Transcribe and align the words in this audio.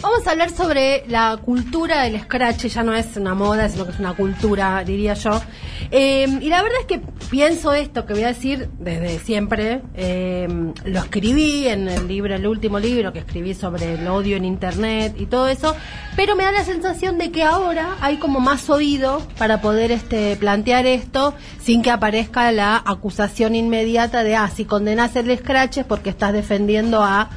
Vamos 0.00 0.24
a 0.28 0.30
hablar 0.30 0.50
sobre 0.50 1.04
la 1.08 1.38
cultura 1.44 2.02
del 2.02 2.20
scratch, 2.20 2.66
ya 2.66 2.84
no 2.84 2.94
es 2.94 3.16
una 3.16 3.34
moda, 3.34 3.68
sino 3.68 3.84
que 3.84 3.90
es 3.90 3.98
una 3.98 4.14
cultura, 4.14 4.84
diría 4.84 5.14
yo. 5.14 5.42
Eh, 5.90 6.38
y 6.40 6.48
la 6.48 6.62
verdad 6.62 6.78
es 6.82 6.86
que 6.86 7.00
pienso 7.28 7.72
esto 7.72 8.06
que 8.06 8.12
voy 8.12 8.22
a 8.22 8.28
decir 8.28 8.68
desde 8.78 9.18
siempre. 9.18 9.82
Eh, 9.96 10.46
lo 10.84 11.00
escribí 11.00 11.66
en 11.66 11.88
el 11.88 12.06
libro, 12.06 12.32
el 12.36 12.46
último 12.46 12.78
libro 12.78 13.12
que 13.12 13.18
escribí 13.18 13.54
sobre 13.54 13.94
el 13.94 14.06
odio 14.06 14.36
en 14.36 14.44
internet 14.44 15.16
y 15.18 15.26
todo 15.26 15.48
eso, 15.48 15.74
pero 16.14 16.36
me 16.36 16.44
da 16.44 16.52
la 16.52 16.64
sensación 16.64 17.18
de 17.18 17.32
que 17.32 17.42
ahora 17.42 17.96
hay 18.00 18.18
como 18.18 18.38
más 18.38 18.70
oído 18.70 19.20
para 19.36 19.60
poder 19.60 19.90
este 19.90 20.36
plantear 20.36 20.86
esto 20.86 21.34
sin 21.60 21.82
que 21.82 21.90
aparezca 21.90 22.52
la 22.52 22.80
acusación 22.86 23.56
inmediata 23.56 24.22
de 24.22 24.36
ah, 24.36 24.48
si 24.48 24.64
condenas 24.64 25.16
el 25.16 25.36
scratch 25.36 25.78
es 25.78 25.84
porque 25.84 26.10
estás 26.10 26.32
defendiendo 26.32 27.02
a 27.02 27.30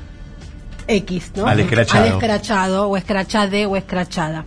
X, 0.87 1.31
¿no? 1.35 1.45
Al 1.47 1.59
escrachado. 1.59 2.03
Al 2.05 2.11
escrachado, 2.11 2.87
o 2.89 2.97
escrachade, 2.97 3.65
o 3.65 3.75
escrachada. 3.75 4.45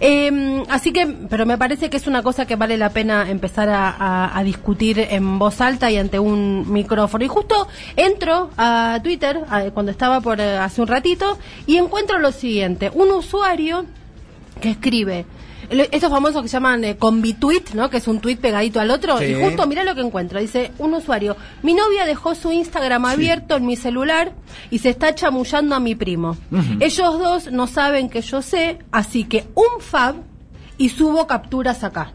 Eh, 0.00 0.62
así 0.68 0.92
que, 0.92 1.06
pero 1.28 1.46
me 1.46 1.58
parece 1.58 1.90
que 1.90 1.96
es 1.96 2.06
una 2.06 2.22
cosa 2.22 2.46
que 2.46 2.56
vale 2.56 2.76
la 2.76 2.90
pena 2.90 3.28
empezar 3.30 3.68
a, 3.68 3.88
a- 3.90 4.38
a 4.38 4.44
discutir 4.44 4.98
en 4.98 5.38
voz 5.38 5.60
alta 5.60 5.90
y 5.90 5.96
ante 5.98 6.18
un 6.18 6.70
micrófono. 6.72 7.24
Y 7.24 7.28
justo 7.28 7.66
entro 7.96 8.50
a 8.56 8.98
Twitter, 9.02 9.40
a- 9.50 9.62
cuando 9.70 9.90
estaba 9.92 10.20
por 10.20 10.40
eh, 10.40 10.56
hace 10.58 10.80
un 10.80 10.88
ratito, 10.88 11.38
y 11.66 11.76
encuentro 11.76 12.18
lo 12.18 12.32
siguiente. 12.32 12.90
Un 12.94 13.10
usuario 13.10 13.84
que 14.60 14.70
escribe 14.70 15.24
estos 15.72 16.10
famosos 16.10 16.42
que 16.42 16.48
se 16.48 16.54
llaman 16.54 16.84
eh, 16.84 16.96
convitweet, 16.96 17.74
¿no? 17.74 17.90
Que 17.90 17.98
es 17.98 18.08
un 18.08 18.20
tweet 18.20 18.36
pegadito 18.36 18.80
al 18.80 18.90
otro. 18.90 19.18
Sí. 19.18 19.24
Y 19.24 19.34
justo, 19.34 19.66
mira 19.66 19.84
lo 19.84 19.94
que 19.94 20.02
encuentro. 20.02 20.40
Dice 20.40 20.72
un 20.78 20.94
usuario, 20.94 21.36
mi 21.62 21.74
novia 21.74 22.04
dejó 22.04 22.34
su 22.34 22.52
Instagram 22.52 23.04
abierto 23.04 23.56
en 23.56 23.66
mi 23.66 23.76
celular 23.76 24.32
y 24.70 24.78
se 24.78 24.90
está 24.90 25.14
chamullando 25.14 25.74
a 25.74 25.80
mi 25.80 25.94
primo. 25.94 26.36
Ellos 26.80 27.18
dos 27.18 27.52
no 27.52 27.66
saben 27.66 28.08
que 28.08 28.20
yo 28.20 28.42
sé, 28.42 28.78
así 28.90 29.24
que 29.24 29.46
un 29.54 29.80
fab 29.80 30.16
y 30.78 30.88
subo 30.90 31.26
capturas 31.26 31.84
acá. 31.84 32.12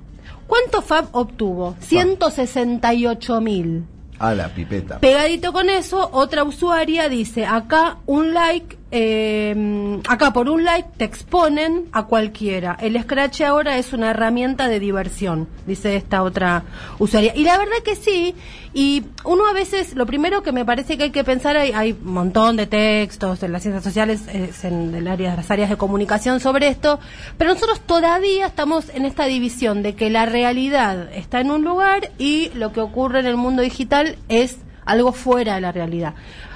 ¿Cuánto 0.48 0.82
fab 0.82 1.10
obtuvo? 1.12 1.76
168 1.82 3.42
mil. 3.42 3.86
A 4.20 4.34
la 4.34 4.50
pipeta. 4.50 5.00
Pegadito 5.00 5.54
con 5.54 5.70
eso, 5.70 6.10
otra 6.12 6.44
usuaria 6.44 7.08
dice, 7.08 7.46
acá 7.46 7.98
un 8.08 8.34
like, 8.34 8.77
eh, 8.90 10.00
acá 10.08 10.32
por 10.32 10.50
un 10.50 10.64
like 10.64 10.90
te 10.98 11.04
exponen 11.04 11.88
a 11.92 12.06
cualquiera. 12.06 12.78
El 12.80 13.02
Scratch 13.02 13.42
ahora 13.42 13.78
es 13.78 13.92
una 13.92 14.12
herramienta 14.12 14.70
de 14.70 14.80
diversión, 14.80 15.48
dice 15.66 15.96
esta 15.96 16.24
otra 16.24 16.64
usuaria. 16.98 17.34
Y 17.36 17.44
la 17.44 17.58
verdad 17.58 17.78
que 17.84 17.96
sí, 17.96 18.34
y 18.74 19.04
uno 19.26 19.46
a 19.48 19.54
veces, 19.54 19.96
lo 19.96 20.06
primero 20.06 20.42
que 20.42 20.54
me 20.54 20.64
parece 20.64 20.98
que 20.98 21.06
hay 21.06 21.12
que 21.12 21.26
pensar, 21.26 21.58
hay, 21.58 21.72
hay 21.74 21.92
un 21.92 22.14
montón 22.14 22.56
de 22.56 22.66
textos 22.66 23.44
en 23.44 23.52
las 23.52 23.62
ciencias 23.62 23.84
sociales, 23.84 24.22
eh, 24.30 24.52
en 24.64 24.96
el 24.96 25.08
área, 25.08 25.36
las 25.36 25.52
áreas 25.52 25.70
de 25.70 25.76
comunicación 25.76 26.40
sobre 26.40 26.70
esto, 26.70 27.00
pero 27.38 27.54
nosotros 27.54 27.82
todavía 27.82 28.48
estamos 28.48 28.90
en 28.94 29.06
esta 29.06 29.26
división 29.26 29.84
de 29.84 29.96
que 29.96 30.10
la 30.10 30.26
realidad 30.26 31.12
está 31.14 31.42
en 31.42 31.52
un 31.52 31.66
lugar 31.66 32.12
y 32.18 32.52
lo 32.54 32.72
que 32.72 32.80
ocurre 32.80 33.20
en 33.20 33.26
el 33.26 33.36
mundo 33.36 33.62
digital 33.62 34.16
es 34.30 34.60
algo 34.86 35.12
fuera 35.12 35.56
de 35.56 35.62
la 35.62 35.74
realidad. 35.74 36.14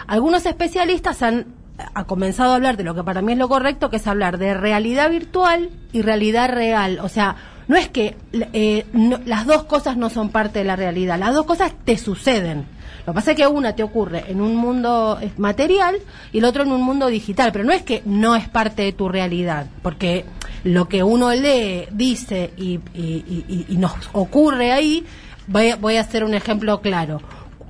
Algunos 0.07 0.45
especialistas 0.45 1.21
han 1.21 1.60
ha 1.93 2.03
comenzado 2.05 2.51
a 2.51 2.55
hablar 2.55 2.77
de 2.77 2.83
lo 2.83 2.95
que 2.95 3.03
para 3.03 3.21
mí 3.21 3.33
es 3.33 3.37
lo 3.37 3.49
correcto, 3.49 3.89
que 3.89 3.97
es 3.97 4.07
hablar 4.07 4.37
de 4.37 4.53
realidad 4.53 5.09
virtual 5.09 5.69
y 5.91 6.01
realidad 6.01 6.49
real. 6.49 6.99
O 7.01 7.09
sea, 7.09 7.35
no 7.67 7.77
es 7.77 7.89
que 7.89 8.15
eh, 8.33 8.85
no- 8.93 9.19
las 9.25 9.45
dos 9.45 9.63
cosas 9.63 9.97
no 9.97 10.09
son 10.09 10.29
parte 10.29 10.59
de 10.59 10.65
la 10.65 10.75
realidad, 10.75 11.17
las 11.19 11.33
dos 11.33 11.45
cosas 11.45 11.73
te 11.85 11.97
suceden. 11.97 12.65
Lo 13.05 13.13
que 13.13 13.15
pasa 13.15 13.31
es 13.31 13.37
que 13.37 13.47
una 13.47 13.73
te 13.75 13.81
ocurre 13.83 14.25
en 14.27 14.41
un 14.41 14.55
mundo 14.55 15.17
eh, 15.21 15.31
material 15.37 15.95
y 16.31 16.37
el 16.37 16.45
otro 16.45 16.63
en 16.63 16.71
un 16.71 16.83
mundo 16.83 17.07
digital, 17.07 17.51
pero 17.51 17.63
no 17.65 17.71
es 17.73 17.81
que 17.81 18.03
no 18.05 18.35
es 18.35 18.47
parte 18.47 18.83
de 18.83 18.91
tu 18.93 19.09
realidad, 19.09 19.65
porque 19.81 20.25
lo 20.63 20.87
que 20.87 21.01
uno 21.01 21.31
lee, 21.31 21.87
dice 21.91 22.51
y, 22.57 22.79
y- 22.93 23.65
y- 23.69 23.77
nos 23.77 23.93
ocurre 24.13 24.71
ahí, 24.71 25.03
voy 25.47 25.73
voy 25.79 25.95
a 25.97 26.01
hacer 26.01 26.23
un 26.23 26.35
ejemplo 26.35 26.79
claro. 26.81 27.21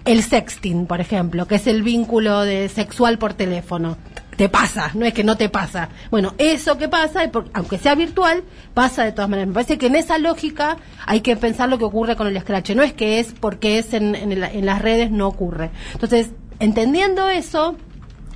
El 0.05 0.23
sexting, 0.23 0.87
por 0.87 0.99
ejemplo, 0.99 1.47
que 1.47 1.55
es 1.55 1.67
el 1.67 1.83
vínculo 1.83 2.41
de 2.41 2.69
sexual 2.69 3.17
por 3.17 3.33
teléfono. 3.33 3.97
Te 4.35 4.49
pasa, 4.49 4.91
no 4.95 5.05
es 5.05 5.13
que 5.13 5.23
no 5.23 5.37
te 5.37 5.49
pasa. 5.49 5.89
Bueno, 6.09 6.33
eso 6.39 6.77
que 6.77 6.87
pasa, 6.87 7.29
aunque 7.53 7.77
sea 7.77 7.93
virtual, 7.93 8.43
pasa 8.73 9.03
de 9.03 9.11
todas 9.11 9.29
maneras. 9.29 9.49
Me 9.49 9.53
parece 9.53 9.77
que 9.77 9.87
en 9.87 9.95
esa 9.95 10.17
lógica 10.17 10.77
hay 11.05 11.21
que 11.21 11.35
pensar 11.35 11.69
lo 11.69 11.77
que 11.77 11.83
ocurre 11.83 12.15
con 12.15 12.27
el 12.27 12.39
scratch. 12.39 12.71
No 12.71 12.81
es 12.81 12.93
que 12.93 13.19
es 13.19 13.33
porque 13.39 13.77
es 13.77 13.93
en, 13.93 14.15
en 14.15 14.65
las 14.65 14.81
redes, 14.81 15.11
no 15.11 15.27
ocurre. 15.27 15.69
Entonces, 15.93 16.31
entendiendo 16.59 17.29
eso, 17.29 17.75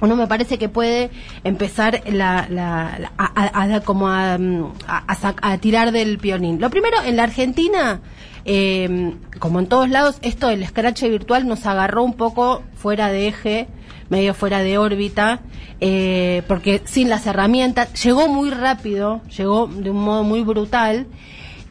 uno 0.02 0.16
me 0.16 0.28
parece 0.28 0.58
que 0.58 0.70
puede 0.70 1.10
empezar 1.44 2.02
la, 2.08 2.48
la- 2.50 2.98
la- 3.00 3.12
a, 3.18 3.62
a- 3.64 3.76
a 3.76 3.80
como 3.82 4.10
a, 4.10 4.38
mm, 4.38 4.74
a 4.88 5.58
tirar 5.60 5.92
del 5.92 6.18
pionín. 6.18 6.60
Lo 6.60 6.70
primero, 6.70 6.98
en 7.04 7.16
la 7.16 7.24
Argentina, 7.24 8.02
eh, 8.46 9.14
como 9.40 9.60
en 9.60 9.68
todos 9.68 9.90
lados, 9.90 10.18
esto 10.22 10.48
del 10.48 10.66
scratch 10.66 11.04
virtual 11.04 11.48
nos 11.48 11.66
agarró 11.66 12.04
un 12.04 12.14
poco 12.14 12.62
fuera 12.76 13.10
de 13.10 13.28
eje, 13.28 13.68
medio 14.10 14.34
fuera 14.34 14.60
de 14.60 14.78
órbita, 14.78 15.40
eh, 15.82 16.44
porque 16.48 16.82
sin 16.86 17.10
las 17.10 17.26
herramientas, 17.26 17.92
llegó 18.04 18.28
muy 18.28 18.50
rápido, 18.52 19.22
llegó 19.36 19.68
de 19.68 19.90
un 19.90 20.04
modo 20.04 20.24
muy 20.24 20.42
brutal. 20.44 21.08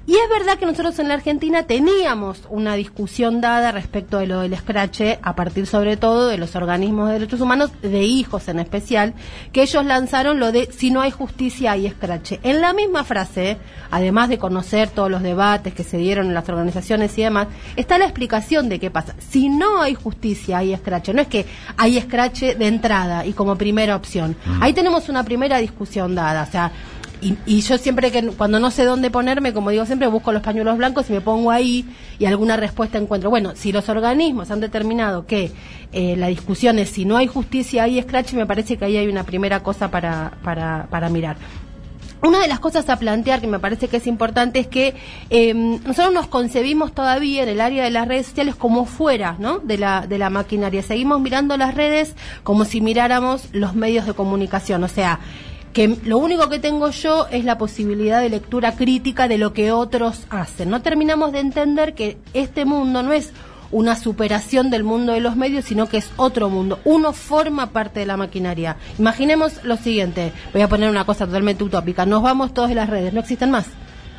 Y 0.06 0.12
es 0.12 0.28
verdad 0.28 0.59
que 0.59 0.66
nosotros 0.66 0.98
en 0.98 1.09
la 1.09 1.15
Argentina 1.15 1.62
teníamos 1.62 2.42
una 2.50 2.75
discusión 2.75 3.41
dada 3.41 3.72
respecto 3.72 4.19
de 4.19 4.26
lo 4.26 4.41
del 4.41 4.53
escrache, 4.53 5.19
a 5.22 5.34
partir 5.34 5.66
sobre 5.66 5.97
todo 5.97 6.28
de 6.28 6.37
los 6.37 6.56
organismos 6.56 7.09
de 7.09 7.15
derechos 7.15 7.41
humanos, 7.41 7.70
de 7.81 8.03
hijos 8.03 8.48
en 8.48 8.59
especial, 8.59 9.14
que 9.53 9.62
ellos 9.62 9.84
lanzaron 9.87 10.41
lo 10.41 10.53
de 10.53 10.70
si 10.70 10.91
no 10.91 11.00
hay 11.00 11.10
justicia 11.10 11.72
hay 11.72 11.87
escrache. 11.87 12.38
En 12.43 12.60
la 12.60 12.75
misma 12.75 13.04
frase, 13.04 13.56
además 13.91 14.28
de 14.28 14.37
conocer 14.37 14.91
todos 14.91 15.10
los 15.10 15.22
debates 15.22 15.72
que 15.72 15.84
se 15.84 15.97
dieron 15.97 16.26
en 16.26 16.34
las 16.34 16.48
organizaciones 16.50 17.16
y 17.16 17.22
demás, 17.22 17.48
está 17.76 17.97
la 17.97 18.04
explicación 18.04 18.69
de 18.69 18.78
qué 18.78 18.91
pasa. 18.91 19.14
Si 19.19 19.48
no 19.48 19.81
hay 19.81 19.94
justicia 19.94 20.59
hay 20.59 20.75
escrache. 20.75 21.14
No 21.14 21.22
es 21.22 21.28
que 21.28 21.47
hay 21.78 21.97
escrache 21.97 22.54
de 22.54 22.66
entrada 22.66 23.25
y 23.25 23.32
como 23.32 23.56
primera 23.56 23.97
opción. 23.97 24.37
Ahí 24.60 24.75
tenemos 24.75 25.09
una 25.09 25.25
primera 25.25 25.59
discusión 25.59 26.14
dada. 26.14 26.43
O 26.43 26.50
sea, 26.50 26.72
y, 27.25 27.39
y 27.47 27.61
yo 27.62 27.79
siempre 27.79 28.12
que 28.12 28.27
cuando 28.29 28.61
no 28.61 28.71
sé 28.71 28.85
dónde 28.85 29.11
ponerme, 29.11 29.53
como 29.53 29.71
digo 29.71 29.87
siempre, 29.87 30.07
busco 30.09 30.31
los 30.33 30.43
pañuelos 30.43 30.77
blancos 30.77 31.09
y 31.09 31.15
me 31.15 31.21
pongo 31.21 31.51
ahí 31.51 31.87
y 32.19 32.27
alguna 32.27 32.57
respuesta 32.57 32.99
encuentro. 32.99 33.31
Bueno, 33.31 33.53
si 33.55 33.73
los 33.73 33.89
organismos 33.89 34.51
han 34.51 34.61
determinado 34.61 35.27
que 35.27 35.51
eh, 35.93 36.17
la 36.17 36.29
discusión 36.29 36.79
es 36.79 36.91
si 36.91 37.05
no 37.05 37.17
hay 37.17 37.27
justicia, 37.27 37.85
hay 37.85 38.01
scratch, 38.03 38.35
me 38.35 38.47
parece 38.47 38.77
que 38.77 38.85
ahí 38.85 38.97
hay 38.97 39.09
una 39.09 39.25
primera 39.25 39.62
cosa 39.62 39.91
para, 39.91 40.33
para, 40.43 40.87
para 40.91 41.09
mirar. 41.09 41.37
Una 42.23 42.41
de 42.41 42.49
las 42.49 42.59
cosas 42.59 42.89
a 42.89 42.97
plantear 42.97 43.41
que 43.43 43.47
me 43.47 43.59
parece 43.59 43.89
que 43.89 43.99
es 43.99 44.06
importante 44.06 44.59
es 44.59 44.67
que 44.67 44.95
eh, 45.29 45.53
nosotros 45.53 46.12
nos 46.12 46.27
concebimos 46.27 46.93
todavía 46.95 47.43
en 47.43 47.51
el 47.51 47.61
área 47.61 47.85
de 47.85 47.91
las 47.91 48.09
redes 48.09 48.27
sociales 48.29 48.55
como 48.55 48.87
fuera 48.87 49.37
¿no? 49.39 49.59
de, 49.59 49.77
la, 49.77 50.06
de 50.06 50.17
la 50.17 50.31
maquinaria. 50.31 50.83
Seguimos 50.83 51.21
mirando 51.21 51.56
las 51.59 51.75
redes 51.75 52.17
como 52.43 52.65
si 52.65 52.81
miráramos 52.81 53.49
los 53.53 53.75
medios 53.75 54.06
de 54.06 54.15
comunicación. 54.15 54.85
O 54.85 54.89
sea, 54.89 55.21
que 55.75 55.99
lo 56.05 56.19
único 56.19 56.49
que 56.49 56.61
tengo 56.61 56.89
yo 56.91 57.27
es 57.31 57.45
la 57.45 57.59
posibilidad 57.59 58.21
de 58.21 58.31
lectura 58.31 58.77
crítica 58.77 59.29
de 59.29 59.39
lo 59.39 59.53
que 59.53 59.73
otros 59.73 60.25
hacen. 60.31 60.71
No 60.71 60.81
terminamos 60.81 61.33
de 61.33 61.41
entender 61.41 61.95
que 61.95 62.17
este 62.33 62.65
mundo 62.65 63.03
no 63.03 63.12
es 63.12 63.33
una 63.73 63.97
superación 63.97 64.71
del 64.71 64.85
mundo 64.85 65.12
de 65.12 65.21
los 65.21 65.35
medios, 65.35 65.65
sino 65.65 65.89
que 65.89 65.97
es 65.97 66.12
otro 66.17 66.49
mundo. 66.49 66.79
Uno 66.85 67.12
forma 67.12 67.71
parte 67.71 68.01
de 68.01 68.07
la 68.07 68.17
maquinaria. 68.17 68.77
Imaginemos 69.01 69.65
lo 69.65 69.77
siguiente, 69.77 70.33
voy 70.53 70.62
a 70.62 70.69
poner 70.69 70.89
una 70.89 71.05
cosa 71.05 71.27
totalmente 71.27 71.65
utópica, 71.65 72.06
nos 72.06 72.23
vamos 72.23 72.55
todos 72.55 72.69
de 72.69 72.77
las 72.77 72.89
redes, 72.89 73.12
no 73.12 73.21
existen 73.21 73.51
más. 73.51 73.67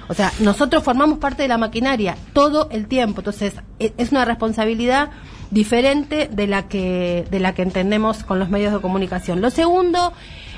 O 0.10 0.14
sea, 0.14 0.34
nosotros 0.40 0.84
formamos 0.84 1.20
parte 1.20 1.44
de 1.44 1.48
la 1.48 1.58
maquinaria 1.58 2.18
todo 2.34 2.68
el 2.70 2.88
tiempo, 2.88 3.22
entonces 3.22 3.54
e- 3.80 3.94
es 3.98 4.12
una 4.12 4.26
responsabilidad 4.26 5.10
diferente 5.52 6.28
de 6.32 6.48
la 6.48 6.68
que 6.68 7.26
de 7.32 7.40
la 7.40 7.54
que 7.54 7.62
entendemos 7.62 8.24
con 8.24 8.40
los 8.40 8.50
medios 8.50 8.74
de 8.74 8.82
comunicación. 8.82 9.42
Lo 9.42 9.50
segundo, 9.50 10.12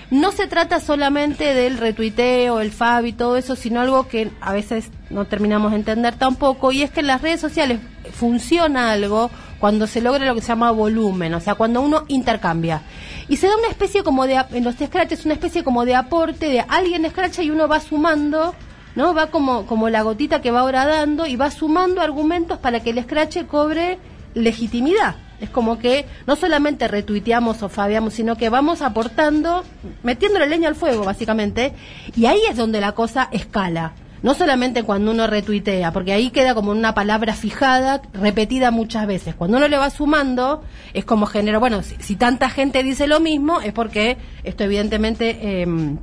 no 0.10 0.32
se 0.32 0.48
trata 0.48 0.80
solamente 0.80 1.54
del 1.54 1.78
retuiteo, 1.78 2.62
el 2.62 2.72
fab 2.72 3.06
y 3.06 3.14
todo 3.14 3.36
eso, 3.36 3.56
sino 3.56 3.82
algo 3.82 4.08
que 4.08 4.32
a 4.40 4.54
veces 4.54 4.90
no 5.10 5.26
terminamos 5.26 5.72
de 5.72 5.78
entender 5.78 6.16
tampoco, 6.16 6.72
y 6.72 6.82
es 6.82 6.92
que 6.92 7.02
en 7.02 7.08
las 7.08 7.22
redes 7.22 7.42
sociales 7.42 7.80
funciona 8.14 8.92
algo 8.92 9.30
cuando 9.60 9.86
se 9.88 10.02
logra 10.02 10.26
lo 10.26 10.36
que 10.36 10.42
se 10.42 10.48
llama 10.48 10.72
volumen, 10.72 11.34
o 11.34 11.40
sea, 11.40 11.56
cuando 11.56 11.82
uno 11.82 12.06
intercambia. 12.08 12.84
Y 13.28 13.38
se 13.38 13.48
da 13.48 13.58
una 13.58 13.68
especie 13.68 14.04
como 14.04 14.26
de, 14.28 14.42
en 14.52 14.64
los 14.64 14.76
scratches, 14.76 15.26
una 15.26 15.34
especie 15.34 15.64
como 15.64 15.84
de 15.84 15.96
aporte 15.96 16.48
de 16.48 16.62
alguien 16.62 17.04
escracha 17.04 17.44
y 17.44 17.50
uno 17.50 17.68
va 17.68 17.82
sumando, 17.82 18.56
¿no? 18.96 19.14
Va 19.14 19.28
como, 19.28 19.66
como 19.66 19.90
la 19.90 20.04
gotita 20.04 20.42
que 20.42 20.52
va 20.52 20.64
horadando 20.64 21.26
y 21.26 21.36
va 21.36 21.52
sumando 21.52 22.02
argumentos 22.02 22.60
para 22.60 22.80
que 22.80 22.92
el 22.92 23.04
scratch 23.04 23.46
cobre 23.46 24.00
legitimidad. 24.34 25.16
Es 25.40 25.50
como 25.50 25.78
que 25.78 26.06
no 26.26 26.36
solamente 26.36 26.88
retuiteamos 26.88 27.62
o 27.64 27.70
fabiamos, 27.70 28.14
sino 28.14 28.36
que 28.36 28.50
vamos 28.50 28.82
aportando, 28.82 29.64
metiéndole 30.04 30.48
leña 30.48 30.68
al 30.68 30.76
fuego, 30.76 31.04
básicamente, 31.04 31.74
y 32.16 32.26
ahí 32.26 32.42
es 32.50 32.58
donde 32.58 32.82
la 32.82 32.94
cosa 32.94 33.30
escala. 33.32 33.94
No 34.24 34.34
solamente 34.34 34.82
cuando 34.82 35.12
uno 35.12 35.28
retuitea, 35.28 35.92
porque 35.92 36.12
ahí 36.12 36.32
queda 36.32 36.56
como 36.56 36.72
una 36.72 36.96
palabra 36.96 37.34
fijada, 37.34 38.02
repetida 38.14 38.72
muchas 38.72 39.06
veces. 39.06 39.36
Cuando 39.36 39.58
uno 39.58 39.68
le 39.68 39.78
va 39.78 39.92
sumando, 39.92 40.64
es 40.94 41.06
como 41.06 41.28
genera, 41.28 41.60
bueno, 41.60 41.84
si, 41.84 42.16
tanta 42.16 42.50
gente 42.50 42.82
dice 42.82 43.06
lo 43.06 43.20
mismo, 43.20 43.62
es 43.62 43.74
porque 43.74 44.18
esto 44.44 44.64
evidentemente... 44.64 45.62
em, 45.62 45.98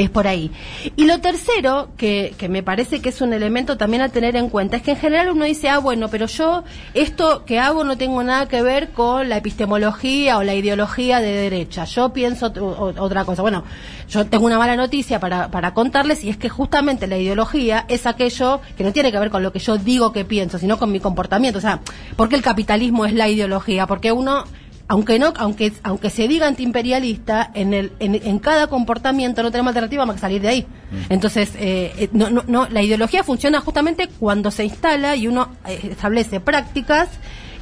Es 0.00 0.08
por 0.08 0.26
ahí. 0.26 0.50
Y 0.96 1.04
lo 1.04 1.20
tercero, 1.20 1.90
que, 1.98 2.34
que, 2.38 2.48
me 2.48 2.62
parece 2.62 3.02
que 3.02 3.10
es 3.10 3.20
un 3.20 3.34
elemento 3.34 3.76
también 3.76 4.02
a 4.02 4.08
tener 4.08 4.34
en 4.34 4.48
cuenta, 4.48 4.78
es 4.78 4.82
que 4.82 4.92
en 4.92 4.96
general 4.96 5.28
uno 5.28 5.44
dice, 5.44 5.68
ah, 5.68 5.76
bueno, 5.78 6.08
pero 6.08 6.24
yo 6.24 6.64
esto 6.94 7.44
que 7.44 7.58
hago 7.58 7.84
no 7.84 7.98
tengo 7.98 8.22
nada 8.22 8.48
que 8.48 8.62
ver 8.62 8.92
con 8.92 9.28
la 9.28 9.36
epistemología 9.36 10.38
o 10.38 10.42
la 10.42 10.54
ideología 10.54 11.20
de 11.20 11.32
derecha. 11.32 11.84
Yo 11.84 12.14
pienso 12.14 12.46
otra 12.46 13.26
cosa. 13.26 13.42
Bueno, 13.42 13.62
yo 14.08 14.26
tengo 14.26 14.46
una 14.46 14.58
mala 14.58 14.74
noticia 14.74 15.20
para, 15.20 15.50
para 15.50 15.74
contarles 15.74 16.24
y 16.24 16.30
es 16.30 16.38
que 16.38 16.48
justamente 16.48 17.06
la 17.06 17.18
ideología 17.18 17.84
es 17.88 18.06
aquello 18.06 18.62
que 18.78 18.84
no 18.84 18.94
tiene 18.94 19.12
que 19.12 19.18
ver 19.18 19.28
con 19.28 19.42
lo 19.42 19.52
que 19.52 19.58
yo 19.58 19.76
digo 19.76 20.12
que 20.12 20.24
pienso, 20.24 20.58
sino 20.58 20.78
con 20.78 20.90
mi 20.92 21.00
comportamiento. 21.00 21.58
O 21.58 21.62
sea, 21.62 21.80
¿por 22.16 22.30
qué 22.30 22.36
el 22.36 22.42
capitalismo 22.42 23.04
es 23.04 23.12
la 23.12 23.28
ideología? 23.28 23.86
Porque 23.86 24.12
uno 24.12 24.44
aunque 24.90 25.20
no, 25.20 25.32
aunque, 25.36 25.72
aunque 25.84 26.10
se 26.10 26.26
diga 26.26 26.48
antiimperialista, 26.48 27.52
en, 27.54 27.74
el, 27.74 27.92
en, 28.00 28.38
cada 28.40 28.66
comportamiento 28.66 29.40
no 29.40 29.52
tenemos 29.52 29.68
alternativa 29.68 30.04
más 30.04 30.16
que 30.16 30.20
salir 30.20 30.42
de 30.42 30.48
ahí. 30.48 30.62
Mm. 30.62 31.12
Entonces, 31.12 31.52
eh, 31.54 31.92
eh, 31.96 32.08
no, 32.12 32.28
no, 32.28 32.42
no, 32.48 32.66
la 32.66 32.82
ideología 32.82 33.22
funciona 33.22 33.60
justamente 33.60 34.08
cuando 34.18 34.50
se 34.50 34.64
instala 34.64 35.14
y 35.14 35.28
uno 35.28 35.48
eh, 35.64 35.90
establece 35.92 36.40
prácticas 36.40 37.08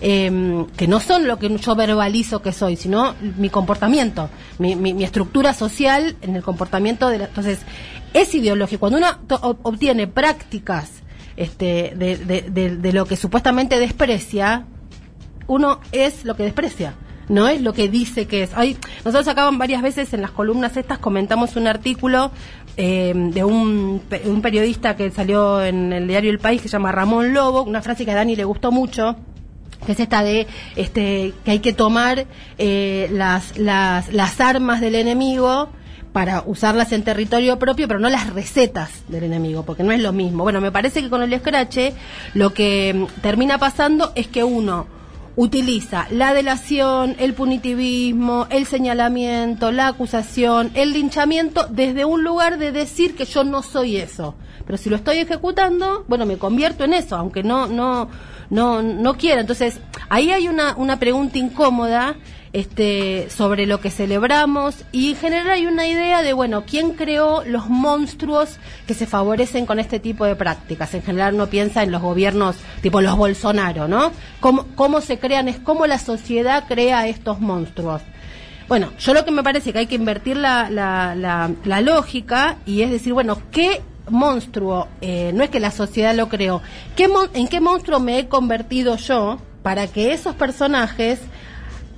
em, 0.00 0.64
que 0.68 0.88
no 0.88 1.00
son 1.00 1.28
lo 1.28 1.38
que 1.38 1.54
yo 1.54 1.76
verbalizo 1.76 2.40
que 2.40 2.52
soy, 2.52 2.76
sino 2.76 3.14
mi 3.36 3.50
comportamiento, 3.50 4.30
mi, 4.58 4.74
mi, 4.74 5.04
estructura 5.04 5.52
social 5.52 6.16
en 6.22 6.34
el 6.34 6.42
comportamiento 6.42 7.10
de 7.10 7.18
la, 7.18 7.24
entonces 7.26 7.58
es 8.14 8.34
ideológico. 8.34 8.88
Cuando 8.88 8.96
uno 8.96 9.58
obtiene 9.64 10.06
prácticas 10.06 11.02
este, 11.36 11.92
de, 11.94 12.16
de, 12.16 12.76
de, 12.78 12.92
lo 12.94 13.04
que 13.04 13.16
supuestamente 13.16 13.78
desprecia, 13.78 14.64
uno 15.46 15.80
es 15.92 16.24
lo 16.24 16.34
que 16.34 16.44
desprecia 16.44 16.94
no 17.28 17.48
es 17.48 17.60
lo 17.60 17.72
que 17.72 17.88
dice 17.88 18.26
que 18.26 18.42
es. 18.42 18.50
Hay, 18.54 18.76
nosotros 19.04 19.28
acaban 19.28 19.58
varias 19.58 19.82
veces 19.82 20.12
en 20.14 20.22
las 20.22 20.30
columnas 20.30 20.76
estas 20.76 20.98
comentamos 20.98 21.56
un 21.56 21.66
artículo 21.66 22.30
eh, 22.76 23.12
de 23.14 23.44
un, 23.44 24.02
periodista 24.42 24.96
que 24.96 25.10
salió 25.10 25.62
en 25.62 25.92
el 25.92 26.08
diario 26.08 26.30
El 26.30 26.38
País 26.38 26.62
que 26.62 26.68
se 26.68 26.72
llama 26.72 26.92
Ramón 26.92 27.34
Lobo, 27.34 27.62
una 27.62 27.82
frase 27.82 28.04
que 28.04 28.12
a 28.12 28.14
Dani 28.14 28.36
le 28.36 28.44
gustó 28.44 28.70
mucho 28.70 29.16
que 29.86 29.92
es 29.92 30.00
esta 30.00 30.24
de 30.24 30.46
este 30.74 31.32
que 31.44 31.52
hay 31.52 31.58
que 31.60 31.72
tomar 31.72 32.26
eh, 32.58 33.08
las, 33.12 33.56
las, 33.56 34.12
las 34.12 34.40
armas 34.40 34.80
del 34.80 34.96
enemigo 34.96 35.68
para 36.12 36.42
usarlas 36.46 36.92
en 36.92 37.04
territorio 37.04 37.58
propio, 37.58 37.86
pero 37.86 38.00
no 38.00 38.08
las 38.08 38.32
recetas 38.32 38.90
del 39.08 39.24
enemigo, 39.24 39.64
porque 39.64 39.82
no 39.82 39.92
es 39.92 40.00
lo 40.00 40.12
mismo. 40.12 40.42
Bueno, 40.42 40.60
me 40.60 40.72
parece 40.72 41.02
que 41.02 41.10
con 41.10 41.22
el 41.22 41.32
escrache 41.32 41.94
lo 42.34 42.52
que 42.52 42.92
mm, 42.94 43.20
termina 43.20 43.58
pasando 43.58 44.12
es 44.14 44.26
que 44.26 44.42
uno 44.42 44.86
utiliza 45.38 46.08
la 46.10 46.34
delación, 46.34 47.14
el 47.20 47.32
punitivismo, 47.32 48.48
el 48.50 48.66
señalamiento, 48.66 49.70
la 49.70 49.86
acusación, 49.86 50.72
el 50.74 50.92
linchamiento 50.92 51.68
desde 51.70 52.04
un 52.04 52.24
lugar 52.24 52.58
de 52.58 52.72
decir 52.72 53.14
que 53.14 53.24
yo 53.24 53.44
no 53.44 53.62
soy 53.62 53.98
eso. 53.98 54.34
Pero 54.66 54.76
si 54.76 54.90
lo 54.90 54.96
estoy 54.96 55.18
ejecutando, 55.18 56.04
bueno, 56.08 56.26
me 56.26 56.38
convierto 56.38 56.82
en 56.82 56.92
eso, 56.92 57.14
aunque 57.14 57.44
no 57.44 57.68
no 57.68 58.08
no 58.50 58.82
no 58.82 59.14
quiera. 59.16 59.40
Entonces, 59.40 59.78
ahí 60.08 60.32
hay 60.32 60.48
una 60.48 60.74
una 60.76 60.98
pregunta 60.98 61.38
incómoda 61.38 62.16
este, 62.52 63.28
sobre 63.30 63.66
lo 63.66 63.80
que 63.80 63.90
celebramos 63.90 64.84
y 64.92 65.10
en 65.10 65.16
general 65.16 65.50
hay 65.50 65.66
una 65.66 65.86
idea 65.86 66.22
de, 66.22 66.32
bueno, 66.32 66.64
¿quién 66.66 66.92
creó 66.92 67.44
los 67.44 67.68
monstruos 67.68 68.58
que 68.86 68.94
se 68.94 69.06
favorecen 69.06 69.66
con 69.66 69.78
este 69.78 70.00
tipo 70.00 70.24
de 70.24 70.36
prácticas? 70.36 70.94
En 70.94 71.02
general 71.02 71.34
uno 71.34 71.48
piensa 71.48 71.82
en 71.82 71.90
los 71.90 72.02
gobiernos 72.02 72.56
tipo 72.82 73.00
los 73.00 73.16
Bolsonaro, 73.16 73.88
¿no? 73.88 74.12
¿Cómo, 74.40 74.66
cómo 74.74 75.00
se 75.00 75.18
crean? 75.18 75.48
Es 75.48 75.58
cómo 75.58 75.86
la 75.86 75.98
sociedad 75.98 76.64
crea 76.66 77.06
estos 77.08 77.40
monstruos. 77.40 78.02
Bueno, 78.68 78.92
yo 78.98 79.14
lo 79.14 79.24
que 79.24 79.30
me 79.30 79.42
parece 79.42 79.72
que 79.72 79.78
hay 79.78 79.86
que 79.86 79.94
invertir 79.94 80.36
la, 80.36 80.68
la, 80.68 81.14
la, 81.64 81.80
lógica 81.80 82.56
y 82.66 82.82
es 82.82 82.90
decir, 82.90 83.14
bueno, 83.14 83.40
¿qué 83.50 83.80
monstruo, 84.10 84.88
eh, 85.00 85.32
no 85.34 85.42
es 85.42 85.48
que 85.48 85.58
la 85.58 85.70
sociedad 85.70 86.14
lo 86.14 86.28
creó, 86.28 86.60
¿qué 86.94 87.08
¿en 87.32 87.48
qué 87.48 87.60
monstruo 87.60 87.98
me 87.98 88.18
he 88.18 88.28
convertido 88.28 88.96
yo 88.96 89.38
para 89.62 89.86
que 89.86 90.12
esos 90.12 90.34
personajes 90.34 91.18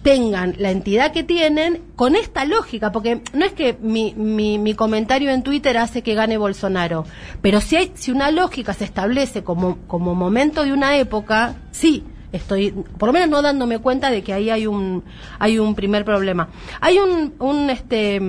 tengan 0.02 0.54
la 0.58 0.70
entidad 0.70 1.12
que 1.12 1.22
tienen 1.22 1.82
con 1.96 2.16
esta 2.16 2.44
lógica, 2.44 2.90
porque 2.92 3.20
no 3.34 3.44
es 3.44 3.52
que 3.52 3.76
mi, 3.80 4.14
mi, 4.14 4.58
mi, 4.58 4.74
comentario 4.74 5.30
en 5.30 5.42
Twitter 5.42 5.76
hace 5.76 6.02
que 6.02 6.14
gane 6.14 6.38
Bolsonaro, 6.38 7.04
pero 7.42 7.60
si, 7.60 7.76
hay, 7.76 7.92
si 7.94 8.10
una 8.10 8.30
lógica 8.30 8.72
se 8.72 8.84
establece 8.84 9.44
como, 9.44 9.78
como 9.86 10.14
momento 10.14 10.64
de 10.64 10.72
una 10.72 10.96
época, 10.96 11.56
sí, 11.70 12.04
estoy 12.32 12.70
por 12.70 13.08
lo 13.08 13.12
menos 13.12 13.28
no 13.28 13.42
dándome 13.42 13.78
cuenta 13.78 14.10
de 14.10 14.22
que 14.22 14.32
ahí 14.32 14.50
hay 14.50 14.66
un 14.66 15.04
hay 15.38 15.58
un 15.58 15.74
primer 15.74 16.04
problema. 16.04 16.48
Hay 16.80 16.98
un 16.98 17.34
un 17.38 17.70
este 17.70 18.20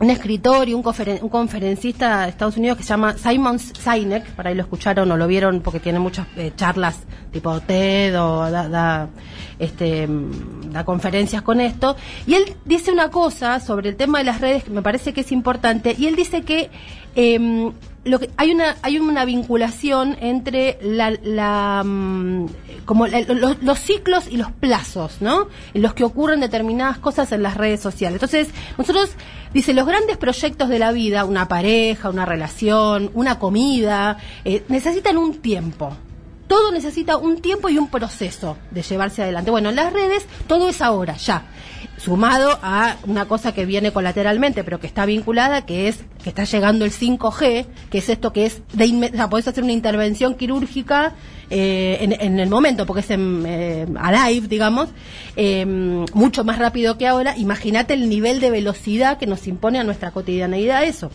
un 0.00 0.10
escritor 0.10 0.68
y 0.68 0.74
un, 0.74 0.82
conferencista 0.82 2.22
de 2.22 2.28
Estados 2.28 2.56
Unidos 2.56 2.78
que 2.78 2.84
se 2.84 2.90
llama 2.90 3.16
Simon 3.18 3.58
Sinek, 3.58 4.30
para 4.32 4.50
ahí 4.50 4.54
lo 4.54 4.62
escucharon 4.62 5.10
o 5.10 5.16
lo 5.16 5.26
vieron 5.26 5.60
porque 5.60 5.80
tiene 5.80 5.98
muchas 5.98 6.26
eh, 6.36 6.52
charlas 6.56 7.00
tipo 7.32 7.60
TED 7.60 8.20
o 8.20 8.50
da, 8.50 9.08
este, 9.58 10.08
da 10.70 10.84
conferencias 10.84 11.42
con 11.42 11.60
esto. 11.60 11.96
Y 12.26 12.34
él 12.34 12.44
dice 12.64 12.92
una 12.92 13.10
cosa 13.10 13.60
sobre 13.60 13.90
el 13.90 13.96
tema 13.96 14.18
de 14.18 14.24
las 14.24 14.40
redes 14.40 14.64
que 14.64 14.70
me 14.70 14.82
parece 14.82 15.12
que 15.12 15.22
es 15.22 15.32
importante 15.32 15.94
y 15.98 16.06
él 16.06 16.14
dice 16.14 16.42
que 16.42 16.70
eh, 17.16 17.72
lo 18.04 18.18
que 18.18 18.30
hay 18.36 18.52
una 18.52 18.76
hay 18.82 18.98
una 18.98 19.24
vinculación 19.24 20.16
entre 20.20 20.78
la, 20.82 21.10
la 21.22 21.82
mm, 21.84 22.46
como 22.84 23.06
los, 23.06 23.78
ciclos 23.78 24.28
y 24.30 24.38
los 24.38 24.50
plazos, 24.50 25.20
¿no? 25.20 25.48
En 25.74 25.82
los 25.82 25.92
que 25.92 26.04
ocurren 26.04 26.40
determinadas 26.40 26.98
cosas 26.98 27.32
en 27.32 27.42
las 27.42 27.56
redes 27.56 27.80
sociales. 27.80 28.14
Entonces, 28.14 28.48
nosotros 28.78 29.10
dice 29.52 29.74
los 29.74 29.86
grandes 29.86 30.16
proyectos 30.16 30.70
de 30.70 30.78
la 30.78 30.90
vida, 30.90 31.26
una 31.26 31.48
pareja, 31.48 32.08
una 32.08 32.24
relación, 32.24 33.10
una 33.12 33.38
comida, 33.38 34.16
eh, 34.44 34.64
necesitan 34.68 35.18
un 35.18 35.34
tiempo. 35.34 35.94
Todo 36.48 36.72
necesita 36.72 37.16
un 37.16 37.40
tiempo 37.40 37.68
y 37.68 37.78
un 37.78 37.88
proceso 37.88 38.56
de 38.70 38.82
llevarse 38.82 39.22
adelante. 39.22 39.50
Bueno, 39.50 39.68
en 39.68 39.76
las 39.76 39.92
redes 39.92 40.26
todo 40.46 40.68
es 40.68 40.80
ahora, 40.82 41.16
ya 41.16 41.44
sumado 41.98 42.58
a 42.62 42.96
una 43.06 43.26
cosa 43.26 43.52
que 43.52 43.66
viene 43.66 43.92
colateralmente, 43.92 44.64
pero 44.64 44.80
que 44.80 44.86
está 44.86 45.04
vinculada, 45.04 45.66
que 45.66 45.88
es 45.88 46.04
que 46.22 46.30
está 46.30 46.44
llegando 46.44 46.84
el 46.84 46.92
5G, 46.92 47.66
que 47.90 47.98
es 47.98 48.08
esto 48.08 48.32
que 48.32 48.46
es 48.46 48.62
de 48.72 49.10
o 49.12 49.16
sea, 49.16 49.28
podés 49.28 49.48
hacer 49.48 49.64
una 49.64 49.72
intervención 49.72 50.34
quirúrgica 50.34 51.14
eh, 51.50 51.98
en, 52.00 52.38
el 52.40 52.48
momento, 52.48 52.86
porque 52.86 53.00
es 53.00 53.10
en, 53.10 53.44
eh, 53.46 53.86
live, 53.86 54.48
digamos, 54.48 54.88
eh, 55.36 55.64
mucho 55.66 56.44
más 56.44 56.58
rápido 56.58 56.98
que 56.98 57.06
ahora. 57.06 57.36
Imagínate 57.36 57.94
el 57.94 58.08
nivel 58.08 58.40
de 58.40 58.50
velocidad 58.50 59.18
que 59.18 59.26
nos 59.26 59.46
impone 59.46 59.78
a 59.78 59.84
nuestra 59.84 60.10
cotidianeidad 60.10 60.84
eso. 60.84 61.10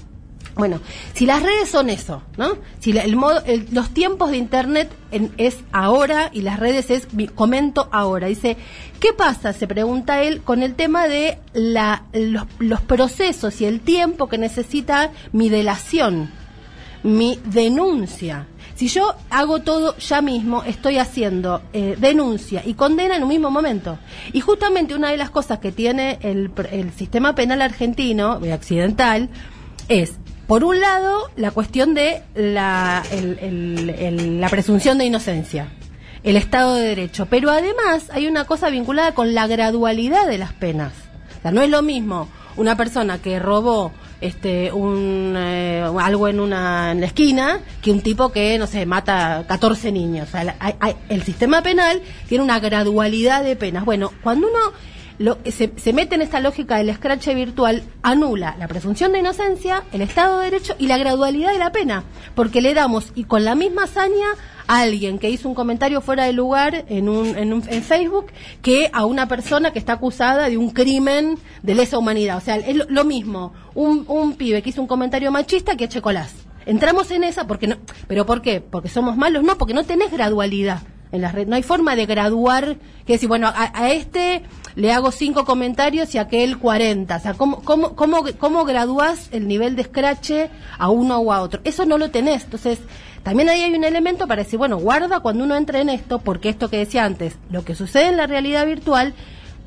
Bueno, 0.56 0.80
si 1.16 1.26
las 1.26 1.42
redes 1.42 1.70
son 1.70 1.90
eso, 1.90 2.22
¿no? 2.38 2.57
Si 2.80 2.95
el 2.95 3.16
modo, 3.16 3.42
los 3.72 3.90
tiempos 3.90 4.30
de 4.30 4.38
Internet 4.38 4.92
es 5.38 5.57
ahora 5.72 6.30
y 6.31 6.42
las 6.42 6.60
redes 6.60 6.92
es 6.92 7.07
comento 7.33 7.90
ahora. 7.92 8.28
Dice, 8.28 8.57
¿qué 9.00 9.14
pasa? 9.14 9.54
Se 9.54 9.68
pregunta 9.68 10.22
él 10.22 10.42
con 10.42 10.62
el 10.62 10.76
tema 10.76 11.07
de 11.07 11.40
la, 11.54 12.04
los, 12.60 12.81
procesos 12.81 13.62
y 13.62 13.66
el 13.66 13.81
tiempo 13.81 14.30
que 14.30 14.38
necesita 14.38 15.12
mi 15.31 15.50
delación, 15.50 16.30
mi 17.02 17.40
denuncia. 17.45 18.45
Si 18.76 18.88
yo 18.88 19.16
hago 19.31 19.60
todo 19.62 19.98
ya 19.98 20.22
mismo, 20.22 20.64
estoy 20.64 20.98
haciendo 21.00 21.62
eh, 21.74 21.95
denuncia 21.98 22.62
y 22.66 22.76
condena 22.76 23.16
en 23.16 23.24
un 23.24 23.30
mismo 23.30 23.50
momento. 23.50 23.98
Y 24.33 24.42
justamente 24.42 24.94
una 24.94 25.10
de 25.10 25.18
las 25.18 25.31
cosas 25.31 25.60
que 25.60 25.72
tiene 25.72 26.19
el, 26.22 26.52
el 26.72 26.92
sistema 26.92 27.33
penal 27.33 27.62
argentino, 27.62 28.40
occidental, 28.54 29.30
es 29.88 30.14
por 30.47 30.64
un 30.64 30.80
lado, 30.80 31.30
la 31.35 31.52
cuestión 31.52 31.94
de 31.94 32.21
la, 32.35 33.04
la 33.12 34.50
presunción 34.50 34.97
de 34.97 35.06
inocencia, 35.06 35.68
el 36.23 36.35
Estado 36.35 36.76
de 36.76 36.88
Derecho, 36.88 37.28
pero 37.28 37.50
además 37.50 38.09
hay 38.12 38.28
una 38.28 38.45
cosa 38.45 38.69
vinculada 38.69 39.14
con 39.14 39.33
la 39.33 39.47
gradualidad 39.47 40.28
de 40.28 40.38
las 40.38 40.54
penas. 40.54 40.94
O 41.40 41.42
sea, 41.42 41.52
no 41.52 41.62
es 41.62 41.69
lo 41.69 41.81
mismo 41.81 42.28
una 42.56 42.78
persona 42.78 43.19
que 43.19 43.40
robó 43.40 43.92
este 44.21 44.71
un 44.71 45.33
eh, 45.35 45.85
algo 46.00 46.28
en 46.28 46.40
una 46.40 46.92
en 46.92 47.02
la 47.02 47.07
esquina 47.07 47.59
que 47.81 47.92
un 47.92 48.02
tipo 48.02 48.30
que 48.31 48.57
no 48.57 48.68
sé 48.68 48.85
mata 48.85 49.45
14 49.47 49.92
niños. 49.92 50.30
O 50.30 50.31
sea, 50.31 50.56
el 51.09 51.23
sistema 51.23 51.62
penal 51.62 52.02
tiene 52.30 52.44
una 52.44 52.59
gradualidad 52.59 53.44
de 53.44 53.56
penas. 53.56 53.85
Bueno 53.85 54.12
cuando 54.21 54.47
uno 54.47 54.59
lo, 55.20 55.38
se, 55.46 55.94
mete 55.94 56.16
en 56.16 56.22
esta 56.22 56.40
lógica 56.40 56.78
del 56.78 56.94
scratch 56.94 57.28
virtual, 57.34 57.84
anula 58.02 58.56
la 58.58 58.68
presunción 58.68 59.12
de 59.12 59.20
inocencia, 59.20 59.84
el 59.92 60.02
Estado 60.02 60.40
de 60.40 60.52
Derecho 60.52 60.76
y 60.80 60.88
la 60.88 60.98
gradualidad 60.98 61.52
de 61.52 61.60
la 61.60 61.72
pena, 61.72 62.04
porque 62.36 62.62
le 62.62 62.74
damos, 62.74 63.12
y 63.16 63.26
con 63.26 63.46
la 63.46 63.56
misma 63.56 63.84
hazaña, 63.84 64.28
a 64.68 64.82
alguien 64.82 65.20
que 65.20 65.30
hizo 65.30 65.50
un 65.50 65.56
comentario 65.56 66.02
fuera 66.02 66.26
de 66.26 66.34
lugar 66.34 66.86
en, 66.88 67.10
un, 67.10 67.38
en, 67.38 67.54
un, 67.54 67.62
Facebook 67.62 68.28
que 68.62 68.90
a 68.94 69.06
una 69.06 69.28
persona 69.28 69.72
que 69.72 69.80
está 69.80 69.94
acusada 69.94 70.50
de 70.50 70.58
un 70.58 70.70
crimen 70.70 71.38
de 71.62 71.76
lesa 71.76 71.98
humanidad. 71.98 72.38
O 72.38 72.42
sea, 72.42 72.56
es 72.56 72.78
lo, 72.88 73.04
mismo, 73.04 73.54
un, 73.76 74.06
un 74.08 74.36
pibe 74.36 74.62
que 74.62 74.70
hizo 74.70 74.82
un 74.82 74.88
comentario 74.88 75.32
machista 75.32 75.76
que 75.76 75.90
Checolás. 75.90 76.34
Entramos 76.66 77.12
en 77.12 77.26
esa 77.26 77.46
porque 77.46 77.68
no, 77.68 77.76
pero 78.08 78.26
¿por 78.26 78.42
qué? 78.42 78.62
Porque 78.62 78.88
somos 78.88 79.18
malos, 79.18 79.44
no, 79.44 79.58
porque 79.58 79.74
no 79.74 79.84
tenés 79.84 80.12
gradualidad 80.12 80.82
en 81.12 81.22
la 81.22 81.32
red, 81.32 81.48
no 81.48 81.56
hay 81.56 81.64
forma 81.64 81.96
de 81.96 82.06
graduar, 82.06 82.78
que 83.06 83.14
decir, 83.14 83.28
bueno, 83.28 83.48
a, 83.48 83.72
a 83.76 83.92
este 83.92 84.44
le 84.75 84.92
hago 84.92 85.11
cinco 85.11 85.45
comentarios 85.45 86.13
y 86.15 86.18
aquel 86.18 86.57
40. 86.57 87.15
O 87.15 87.19
sea, 87.19 87.33
¿cómo, 87.33 87.61
cómo, 87.63 87.95
cómo, 87.95 88.23
cómo 88.37 88.65
gradúas 88.65 89.30
el 89.31 89.47
nivel 89.47 89.75
de 89.75 89.83
escrache 89.83 90.49
a 90.77 90.89
uno 90.89 91.19
o 91.19 91.31
a 91.31 91.42
otro? 91.42 91.61
Eso 91.63 91.85
no 91.85 91.97
lo 91.97 92.11
tenés. 92.11 92.44
Entonces, 92.44 92.80
también 93.23 93.49
ahí 93.49 93.61
hay 93.61 93.73
un 93.73 93.83
elemento 93.83 94.27
para 94.27 94.44
decir, 94.44 94.59
bueno, 94.59 94.77
guarda 94.77 95.19
cuando 95.21 95.44
uno 95.44 95.56
entra 95.56 95.80
en 95.80 95.89
esto, 95.89 96.19
porque 96.19 96.49
esto 96.49 96.69
que 96.69 96.77
decía 96.77 97.06
antes, 97.06 97.37
lo 97.49 97.63
que 97.63 97.75
sucede 97.75 98.07
en 98.07 98.18
la 98.18 98.27
realidad 98.27 98.65
virtual 98.65 99.13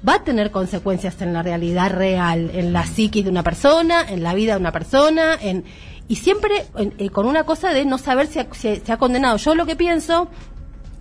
va 0.06 0.16
a 0.16 0.24
tener 0.24 0.50
consecuencias 0.50 1.20
en 1.22 1.32
la 1.32 1.42
realidad 1.42 1.90
real, 1.90 2.50
en 2.52 2.72
la 2.72 2.84
psiquis 2.84 3.24
de 3.24 3.30
una 3.30 3.42
persona, 3.42 4.04
en 4.08 4.22
la 4.22 4.34
vida 4.34 4.54
de 4.54 4.60
una 4.60 4.72
persona, 4.72 5.38
en 5.40 5.64
y 6.08 6.16
siempre 6.16 6.66
eh, 6.76 7.10
con 7.10 7.26
una 7.26 7.44
cosa 7.44 7.72
de 7.72 7.84
no 7.84 7.98
saber 7.98 8.28
si 8.28 8.38
se 8.52 8.92
ha 8.92 8.96
condenado. 8.96 9.38
Yo 9.38 9.54
lo 9.54 9.66
que 9.66 9.74
pienso 9.74 10.28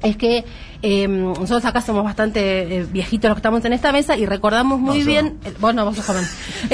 es 0.01 0.17
que 0.17 0.45
eh, 0.81 1.07
nosotros 1.07 1.65
acá 1.65 1.81
somos 1.81 2.03
bastante 2.03 2.77
eh, 2.77 2.85
viejitos 2.85 3.29
los 3.29 3.35
que 3.35 3.39
estamos 3.39 3.65
en 3.65 3.73
esta 3.73 3.91
mesa 3.91 4.15
y 4.17 4.25
recordamos 4.25 4.79
muy 4.79 5.03
bien, 5.03 5.39
bueno, 5.59 5.83
vos 5.83 5.95
sos 5.95 6.05
joven, 6.05 6.25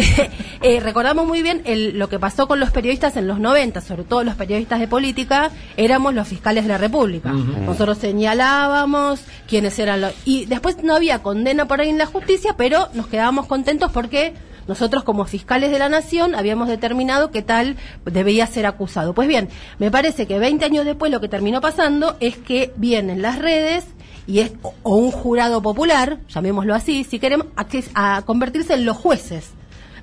eh, 0.62 0.80
recordamos 0.82 1.25
muy 1.25 1.42
bien 1.42 1.62
el, 1.66 1.98
lo 1.98 2.10
que 2.10 2.20
pasó 2.20 2.48
con 2.48 2.60
los 2.60 2.72
periodistas 2.72 3.16
en 3.16 3.28
los 3.28 3.40
90, 3.40 3.80
sobre 3.82 4.04
todo 4.04 4.24
los 4.24 4.36
periodistas 4.36 4.80
de 4.80 4.88
política, 4.88 5.51
éramos 5.78 6.13
los 6.13 6.28
fiscales 6.28 6.66
de 6.66 6.70
la 6.70 6.78
República. 6.78 7.32
Nosotros 7.32 7.98
señalábamos 8.00 9.22
quiénes 9.48 9.78
eran 9.80 10.01
los... 10.01 10.13
Y 10.25 10.46
después 10.46 10.84
no 10.84 10.96
había 10.96 11.20
condena 11.20 11.66
por 11.66 11.80
ahí 11.80 11.90
en 11.90 11.98
la 11.98 12.06
justicia, 12.06 12.56
pero 12.58 12.90
nos 12.94 13.08
quedábamos 13.08 13.46
contentos 13.46 13.92
porque 13.92 14.34
nosotros 14.68 15.03
como 15.03 15.25
fiscales 15.25 15.72
de 15.72 15.80
la 15.80 15.89
nación 15.89 16.36
habíamos 16.36 16.68
determinado 16.68 17.32
que 17.32 17.41
tal 17.41 17.77
debía 18.06 18.48
ser 18.48 18.65
acusado. 18.65 19.13
Pues 19.13 19.27
bien, 19.27 19.50
me 19.80 19.91
parece 19.91 20.27
que 20.27 20.39
20 20.39 20.65
años 20.65 20.86
después 20.86 21.12
lo 21.12 21.22
que 21.22 21.27
terminó 21.27 21.62
pasando 21.62 22.18
es 22.20 22.38
que 22.38 22.74
vienen 22.75 23.22
las 23.22 23.39
redes 23.39 23.86
y 24.27 24.39
es 24.39 24.53
o 24.84 24.96
un 24.96 25.12
jurado 25.12 25.62
popular, 25.62 26.20
llamémoslo 26.30 26.75
así, 26.75 27.03
si 27.03 27.20
queremos, 27.20 27.48
a, 27.56 28.18
a 28.18 28.22
convertirse 28.22 28.74
en 28.74 28.86
los 28.86 28.98
jueces. 28.98 29.51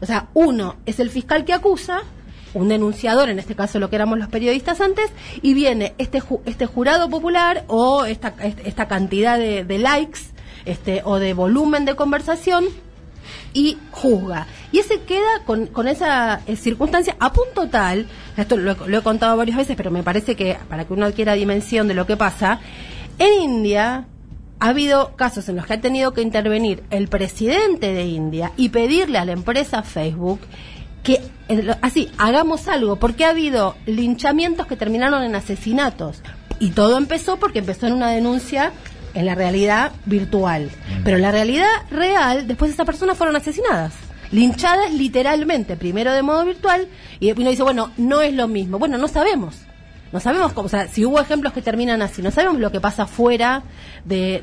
O 0.00 0.06
sea, 0.06 0.28
uno 0.34 0.76
es 0.86 1.00
el 1.00 1.10
fiscal 1.10 1.44
que 1.44 1.52
acusa, 1.52 2.02
un 2.54 2.68
denunciador, 2.68 3.28
en 3.28 3.38
este 3.38 3.54
caso 3.54 3.78
lo 3.78 3.90
que 3.90 3.96
éramos 3.96 4.18
los 4.18 4.28
periodistas 4.28 4.80
antes, 4.80 5.10
y 5.42 5.54
viene 5.54 5.94
este, 5.98 6.22
este 6.46 6.66
jurado 6.66 7.08
popular 7.08 7.64
o 7.68 8.04
esta, 8.04 8.34
esta 8.64 8.88
cantidad 8.88 9.38
de, 9.38 9.64
de 9.64 9.78
likes 9.78 10.20
este, 10.64 11.02
o 11.04 11.18
de 11.18 11.34
volumen 11.34 11.84
de 11.84 11.94
conversación 11.94 12.66
y 13.52 13.78
juzga. 13.90 14.46
Y 14.72 14.78
ese 14.78 15.00
queda 15.02 15.44
con, 15.44 15.66
con 15.66 15.88
esa 15.88 16.40
eh, 16.46 16.56
circunstancia 16.56 17.16
a 17.18 17.32
punto 17.32 17.68
tal, 17.68 18.06
esto 18.36 18.56
lo, 18.56 18.72
he 18.72 19.02
contado 19.02 19.36
varias 19.36 19.56
veces, 19.56 19.76
pero 19.76 19.90
me 19.90 20.02
parece 20.02 20.36
que 20.36 20.56
para 20.68 20.84
que 20.84 20.92
uno 20.92 21.06
adquiera 21.06 21.34
dimensión 21.34 21.88
de 21.88 21.94
lo 21.94 22.06
que 22.06 22.16
pasa, 22.16 22.60
en 23.18 23.42
India 23.42 24.06
ha 24.60 24.68
habido 24.68 25.14
casos 25.16 25.48
en 25.48 25.56
los 25.56 25.66
que 25.66 25.74
ha 25.74 25.80
tenido 25.80 26.12
que 26.12 26.22
intervenir 26.22 26.82
el 26.90 27.08
presidente 27.08 27.92
de 27.92 28.06
India 28.06 28.52
y 28.56 28.70
pedirle 28.70 29.18
a 29.18 29.24
la 29.24 29.32
empresa 29.32 29.82
Facebook 29.82 30.40
que 31.02 31.20
así 31.80 32.10
hagamos 32.18 32.68
algo, 32.68 32.96
porque 32.96 33.24
ha 33.24 33.30
habido 33.30 33.76
linchamientos 33.86 34.66
que 34.66 34.76
terminaron 34.76 35.22
en 35.22 35.34
asesinatos. 35.34 36.22
Y 36.60 36.70
todo 36.70 36.98
empezó 36.98 37.38
porque 37.38 37.60
empezó 37.60 37.86
en 37.86 37.94
una 37.94 38.10
denuncia 38.10 38.72
en 39.14 39.26
la 39.26 39.34
realidad 39.34 39.92
virtual. 40.06 40.64
Mm. 40.66 41.02
Pero 41.04 41.16
en 41.16 41.22
la 41.22 41.32
realidad 41.32 41.68
real, 41.90 42.46
después 42.46 42.72
esas 42.72 42.86
personas 42.86 43.16
fueron 43.16 43.36
asesinadas. 43.36 43.94
Linchadas 44.30 44.92
literalmente, 44.92 45.76
primero 45.76 46.12
de 46.12 46.22
modo 46.22 46.44
virtual, 46.44 46.86
y 47.18 47.26
después 47.26 47.42
uno 47.42 47.50
dice, 47.50 47.62
bueno, 47.62 47.90
no 47.96 48.20
es 48.20 48.34
lo 48.34 48.48
mismo. 48.48 48.78
Bueno, 48.78 48.98
no 48.98 49.08
sabemos. 49.08 49.62
No 50.10 50.20
sabemos 50.20 50.54
cómo, 50.54 50.66
o 50.66 50.68
sea, 50.70 50.88
si 50.88 51.04
hubo 51.04 51.20
ejemplos 51.20 51.52
que 51.52 51.60
terminan 51.60 52.00
así, 52.00 52.22
no 52.22 52.30
sabemos 52.30 52.58
lo 52.60 52.72
que 52.72 52.80
pasa 52.80 53.06
fuera 53.06 53.62
de, 54.06 54.42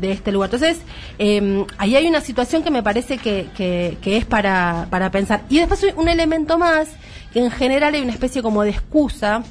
de, 0.00 0.10
este 0.10 0.32
lugar. 0.32 0.48
Entonces, 0.52 0.82
eh, 1.20 1.64
ahí 1.78 1.94
hay 1.94 2.08
una 2.08 2.20
situación 2.20 2.64
que 2.64 2.72
me 2.72 2.82
parece 2.82 3.18
que, 3.18 3.48
que, 3.56 3.96
que, 4.02 4.16
es 4.16 4.24
para, 4.24 4.88
para 4.90 5.12
pensar. 5.12 5.42
Y 5.48 5.58
después 5.58 5.86
un 5.94 6.08
elemento 6.08 6.58
más, 6.58 6.88
que 7.32 7.38
en 7.38 7.52
general 7.52 7.94
hay 7.94 8.02
una 8.02 8.12
especie 8.12 8.42
como 8.42 8.64
de 8.64 8.70
excusa 8.70 9.44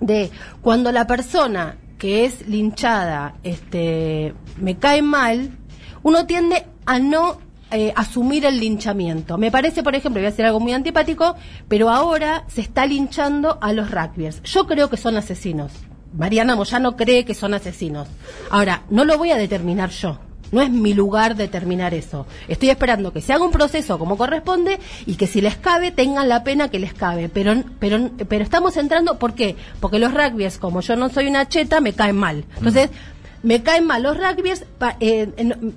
de 0.00 0.30
cuando 0.60 0.92
la 0.92 1.06
persona 1.06 1.76
que 2.00 2.24
es 2.24 2.48
linchada 2.48 3.34
este, 3.44 4.34
me 4.56 4.78
cae 4.78 5.02
mal, 5.02 5.58
uno 6.02 6.26
tiende 6.26 6.66
a 6.86 6.98
no 6.98 7.38
eh, 7.70 7.92
asumir 7.94 8.46
el 8.46 8.58
linchamiento. 8.58 9.36
Me 9.36 9.50
parece, 9.50 9.82
por 9.82 9.94
ejemplo, 9.94 10.20
voy 10.20 10.26
a 10.26 10.30
hacer 10.30 10.46
algo 10.46 10.60
muy 10.60 10.72
antipático, 10.72 11.36
pero 11.68 11.90
ahora 11.90 12.44
se 12.48 12.62
está 12.62 12.86
linchando 12.86 13.58
a 13.60 13.74
los 13.74 13.90
rugbyers. 13.90 14.42
Yo 14.44 14.66
creo 14.66 14.88
que 14.88 14.96
son 14.96 15.18
asesinos. 15.18 15.72
Mariana 16.14 16.56
Moyano 16.56 16.96
cree 16.96 17.26
que 17.26 17.34
son 17.34 17.52
asesinos. 17.52 18.08
Ahora, 18.50 18.82
no 18.88 19.04
lo 19.04 19.18
voy 19.18 19.30
a 19.30 19.36
determinar 19.36 19.90
yo. 19.90 20.18
No 20.52 20.60
es 20.60 20.70
mi 20.70 20.94
lugar 20.94 21.36
determinar 21.36 21.94
eso. 21.94 22.26
Estoy 22.48 22.70
esperando 22.70 23.12
que 23.12 23.20
se 23.20 23.32
haga 23.32 23.44
un 23.44 23.52
proceso 23.52 23.98
como 23.98 24.16
corresponde 24.16 24.78
y 25.06 25.14
que 25.14 25.26
si 25.26 25.40
les 25.40 25.56
cabe 25.56 25.90
tengan 25.90 26.28
la 26.28 26.44
pena 26.44 26.68
que 26.68 26.78
les 26.78 26.94
cabe. 26.94 27.28
Pero, 27.28 27.62
pero, 27.78 28.10
pero 28.28 28.44
estamos 28.44 28.76
entrando, 28.76 29.18
¿por 29.18 29.34
qué? 29.34 29.56
Porque 29.80 29.98
los 29.98 30.12
rugbyers, 30.12 30.58
como 30.58 30.80
yo 30.80 30.96
no 30.96 31.08
soy 31.08 31.28
una 31.28 31.48
cheta, 31.48 31.80
me 31.80 31.92
caen 31.92 32.16
mal. 32.16 32.44
Entonces, 32.56 32.90
me 33.42 33.62
caen 33.62 33.86
mal 33.86 34.02
los 34.02 34.16
rugbyers, 34.16 34.64
eh, 35.00 35.28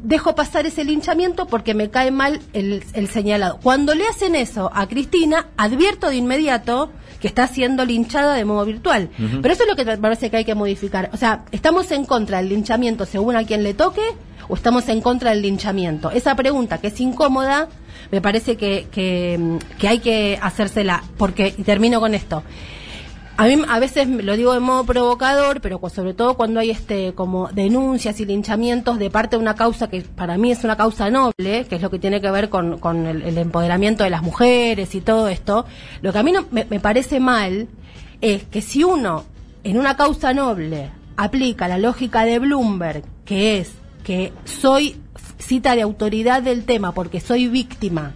dejo 0.04 0.36
pasar 0.36 0.66
ese 0.66 0.84
linchamiento 0.84 1.48
porque 1.48 1.74
me 1.74 1.90
cae 1.90 2.12
mal 2.12 2.42
el, 2.54 2.84
el, 2.94 3.08
señalado. 3.08 3.60
Cuando 3.62 3.96
le 3.96 4.06
hacen 4.06 4.36
eso 4.36 4.70
a 4.74 4.88
Cristina, 4.88 5.48
advierto 5.56 6.10
de 6.10 6.18
inmediato 6.18 6.90
que 7.22 7.28
está 7.30 7.48
siendo 7.48 7.86
linchada 7.86 8.34
de 8.34 8.44
modo 8.44 8.66
virtual. 8.66 9.10
Pero 9.42 9.54
eso 9.54 9.64
es 9.64 9.70
lo 9.70 9.78
que 9.78 9.86
me 9.86 9.98
parece 9.98 10.30
que 10.30 10.38
hay 10.38 10.44
que 10.44 10.56
modificar. 10.56 11.10
O 11.14 11.18
sea, 11.18 11.46
¿estamos 11.54 11.90
en 11.92 12.04
contra 12.04 12.40
del 12.40 12.50
linchamiento 12.50 13.06
según 13.06 13.38
a 13.38 13.46
quien 13.46 13.64
le 13.64 13.74
toque 13.74 14.02
o 14.48 14.56
estamos 14.56 14.88
en 14.90 15.02
contra 15.02 15.32
del 15.32 15.42
linchamiento? 15.42 16.12
Esa 16.12 16.36
pregunta 16.36 16.80
que 16.80 16.88
es 16.88 17.00
incómoda, 17.00 17.68
me 18.12 18.22
parece 18.22 18.58
que, 18.58 18.88
que, 18.92 19.60
que 19.78 19.88
hay 19.88 20.00
que 20.00 20.40
hacérsela. 20.42 21.04
Porque, 21.18 21.54
y 21.58 21.64
termino 21.64 22.00
con 22.00 22.14
esto. 22.14 22.44
A 23.36 23.48
mí 23.48 23.60
a 23.68 23.80
veces 23.80 24.08
lo 24.08 24.38
digo 24.38 24.54
de 24.54 24.60
modo 24.60 24.84
provocador, 24.84 25.60
pero 25.60 25.82
sobre 25.90 26.14
todo 26.14 26.36
cuando 26.36 26.60
hay 26.60 26.70
este 26.70 27.14
como 27.14 27.48
denuncias 27.48 28.20
y 28.20 28.26
linchamientos 28.26 29.00
de 29.00 29.10
parte 29.10 29.38
de 29.38 29.42
una 29.42 29.56
causa 29.56 29.90
que 29.90 30.02
para 30.02 30.38
mí 30.38 30.52
es 30.52 30.64
una 30.64 30.78
causa 30.78 31.10
noble, 31.10 31.66
que 31.66 31.78
es 31.78 31.82
lo 31.82 31.90
que 31.90 31.98
tiene 31.98 32.22
que 32.22 32.30
ver 32.30 32.50
con, 32.50 32.78
con 32.78 33.08
el, 33.08 33.38
empoderamiento 33.40 34.04
de 34.04 34.12
las 34.12 34.22
mujeres 34.22 34.94
y 34.94 35.02
todo 35.02 35.30
esto, 35.30 35.66
lo 36.04 36.14
que 36.14 36.20
a 36.20 36.24
mí 36.24 36.32
no, 36.32 36.46
me, 36.52 36.66
me 36.66 36.80
parece 36.80 37.20
mal 37.20 37.68
es 38.22 38.44
que 38.44 38.62
si 38.62 38.84
uno 38.84 39.26
en 39.64 39.80
una 39.80 39.98
causa 39.98 40.32
noble 40.34 40.92
aplica 41.18 41.68
la 41.68 41.80
lógica 41.80 42.26
de 42.26 42.38
Bloomberg, 42.38 43.04
que 43.26 43.58
es 43.58 43.72
que 44.04 44.34
soy 44.46 44.98
cita 45.40 45.76
de 45.76 45.82
autoridad 45.82 46.42
del 46.42 46.66
tema 46.66 46.94
porque 46.94 47.20
soy 47.20 47.48
víctima, 47.48 48.14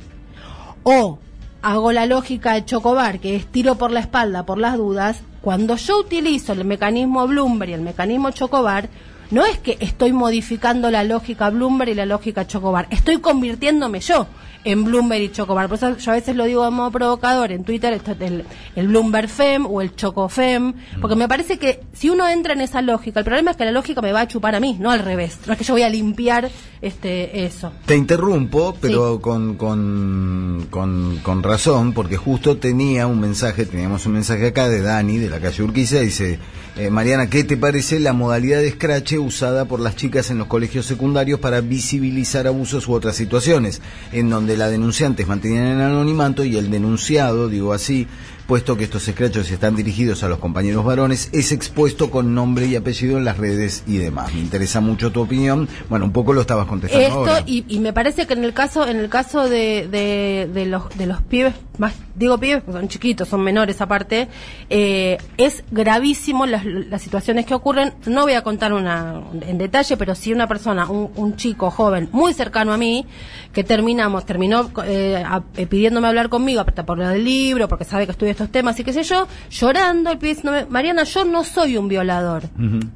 o 0.83 1.19
hago 1.61 1.91
la 1.91 2.05
lógica 2.05 2.53
de 2.53 2.65
Chocobar, 2.65 3.19
que 3.19 3.35
es 3.35 3.45
tiro 3.47 3.75
por 3.75 3.91
la 3.91 3.99
espalda 3.99 4.45
por 4.45 4.57
las 4.57 4.77
dudas, 4.77 5.21
cuando 5.41 5.75
yo 5.75 5.99
utilizo 5.99 6.53
el 6.53 6.65
mecanismo 6.65 7.27
Bloomberg 7.27 7.71
y 7.71 7.73
el 7.73 7.81
mecanismo 7.81 8.31
Chocobar, 8.31 8.89
no 9.31 9.45
es 9.45 9.57
que 9.57 9.77
estoy 9.79 10.13
modificando 10.13 10.91
la 10.91 11.03
lógica 11.03 11.49
Bloomberg 11.49 11.91
y 11.91 11.95
la 11.95 12.05
lógica 12.05 12.47
Chocobar, 12.47 12.87
estoy 12.91 13.19
convirtiéndome 13.19 13.99
yo 13.99 14.27
en 14.63 14.83
Bloomberg 14.83 15.21
y 15.23 15.31
Chocobar. 15.31 15.69
Por 15.69 15.77
eso 15.77 15.97
yo 15.97 16.11
a 16.11 16.15
veces 16.15 16.35
lo 16.35 16.43
digo 16.43 16.65
de 16.65 16.71
modo 16.71 16.91
provocador 16.91 17.51
en 17.51 17.63
Twitter, 17.63 17.99
el, 18.19 18.45
el 18.75 18.87
Bloomberg 18.87 19.29
Fem 19.29 19.65
o 19.65 19.81
el 19.81 19.95
Chocofem, 19.95 20.73
porque 20.99 21.15
me 21.15 21.27
parece 21.27 21.57
que 21.57 21.79
si 21.93 22.09
uno 22.09 22.27
entra 22.27 22.53
en 22.53 22.61
esa 22.61 22.81
lógica, 22.81 23.19
el 23.19 23.25
problema 23.25 23.51
es 23.51 23.57
que 23.57 23.63
la 23.65 23.71
lógica 23.71 24.01
me 24.01 24.11
va 24.11 24.21
a 24.21 24.27
chupar 24.27 24.55
a 24.55 24.59
mí, 24.59 24.75
no 24.79 24.91
al 24.91 24.99
revés. 24.99 25.39
No 25.45 25.53
es 25.53 25.59
que 25.59 25.63
yo 25.63 25.73
voy 25.73 25.83
a 25.83 25.89
limpiar 25.89 26.49
este 26.81 27.45
eso. 27.45 27.71
Te 27.85 27.95
interrumpo, 27.95 28.75
pero 28.81 29.21
con, 29.21 29.55
con, 29.55 30.67
con, 30.69 31.43
razón, 31.43 31.93
porque 31.93 32.17
justo 32.17 32.57
tenía 32.57 33.07
un 33.07 33.21
mensaje, 33.21 33.65
teníamos 33.65 34.05
un 34.05 34.13
mensaje 34.13 34.47
acá 34.47 34.67
de 34.67 34.81
Dani, 34.81 35.17
de 35.17 35.29
la 35.29 35.39
calle 35.39 35.63
Urquiza, 35.63 35.99
dice, 35.99 36.39
eh, 36.75 36.89
Mariana, 36.89 37.29
¿qué 37.29 37.43
te 37.43 37.55
parece 37.55 37.99
la 37.99 38.11
modalidad 38.11 38.59
de 38.59 38.71
scratch 38.71 39.13
usada 39.17 39.65
por 39.65 39.79
las 39.79 39.95
chicas 39.95 40.29
en 40.29 40.37
los 40.37 40.47
colegios 40.47 40.85
secundarios 40.85 41.39
para 41.39 41.61
visibilizar 41.61 42.47
abusos 42.47 42.87
u 42.87 42.93
otras 42.93 43.15
situaciones, 43.15 43.81
en 44.11 44.29
donde 44.29 44.57
la 44.57 44.69
denunciante 44.69 45.23
es 45.23 45.27
mantenida 45.27 45.71
en 45.71 45.81
anonimato 45.81 46.43
y 46.43 46.57
el 46.57 46.69
denunciado, 46.69 47.49
digo 47.49 47.73
así, 47.73 48.07
puesto 48.47 48.77
que 48.77 48.85
estos 48.85 49.05
escrachos 49.07 49.51
están 49.51 49.75
dirigidos 49.75 50.23
a 50.23 50.29
los 50.29 50.39
compañeros 50.39 50.85
varones, 50.85 51.29
es 51.33 51.51
expuesto 51.51 52.09
con 52.09 52.33
nombre 52.33 52.65
y 52.65 52.75
apellido 52.77 53.17
en 53.17 53.25
las 53.25 53.37
redes 53.37 53.83
y 53.85 53.97
demás. 53.97 54.33
Me 54.33 54.39
interesa 54.39 54.79
mucho 54.79 55.11
tu 55.11 55.21
opinión. 55.21 55.67
Bueno, 55.89 56.05
un 56.05 56.13
poco 56.13 56.33
lo 56.33 56.41
estabas 56.41 56.65
contestando 56.65 57.27
Esto, 57.27 57.43
Y, 57.45 57.79
me 57.79 57.93
parece 57.93 58.25
que 58.25 58.33
en 58.33 58.43
el 58.43 58.53
caso 58.53 58.87
en 58.87 58.97
el 58.97 59.09
caso 59.09 59.49
de, 59.49 59.87
de, 59.87 60.65
los, 60.65 60.89
de 60.97 61.05
los 61.05 61.21
pibes, 61.21 61.53
más 61.77 61.93
digo 62.15 62.37
pibes 62.39 62.63
porque 62.63 62.79
son 62.79 62.87
chiquitos, 62.87 63.27
son 63.27 63.41
menores 63.41 63.81
aparte, 63.81 64.29
eh, 64.69 65.17
es 65.37 65.63
gravísimo 65.69 66.45
las, 66.45 66.65
las, 66.65 67.01
situaciones 67.01 67.45
que 67.45 67.53
ocurren. 67.53 67.93
No 68.05 68.23
voy 68.23 68.33
a 68.33 68.43
contar 68.43 68.73
una 68.73 69.21
en 69.41 69.57
detalle, 69.57 69.97
pero 69.97 70.15
si 70.15 70.33
una 70.33 70.47
persona, 70.47 70.89
un, 70.89 71.11
un 71.15 71.35
chico 71.35 71.69
joven 71.69 72.09
muy 72.13 72.33
cercano 72.33 72.73
a 72.73 72.77
mí, 72.77 73.05
que 73.53 73.63
terminamos, 73.63 74.25
terminó 74.25 74.71
eh, 74.85 75.23
pidiéndome 75.69 76.07
hablar 76.07 76.29
conmigo 76.29 76.63
por 76.85 76.97
lo 76.97 77.07
del 77.07 77.23
libro, 77.23 77.67
porque 77.67 77.85
sabe 77.85 78.05
que 78.05 78.11
estoy 78.11 78.29
estos 78.37 78.51
temas 78.51 78.79
y 78.79 78.83
qué 78.83 78.93
sé 78.93 79.01
yo, 79.01 79.27
llorando, 79.49 80.11
el 80.11 80.19
pibe 80.19 80.35
diciéndome, 80.35 80.65
Mariana, 80.67 81.03
yo 81.03 81.25
no 81.25 81.43
soy 81.43 81.75
un 81.75 81.87
violador. 81.87 82.43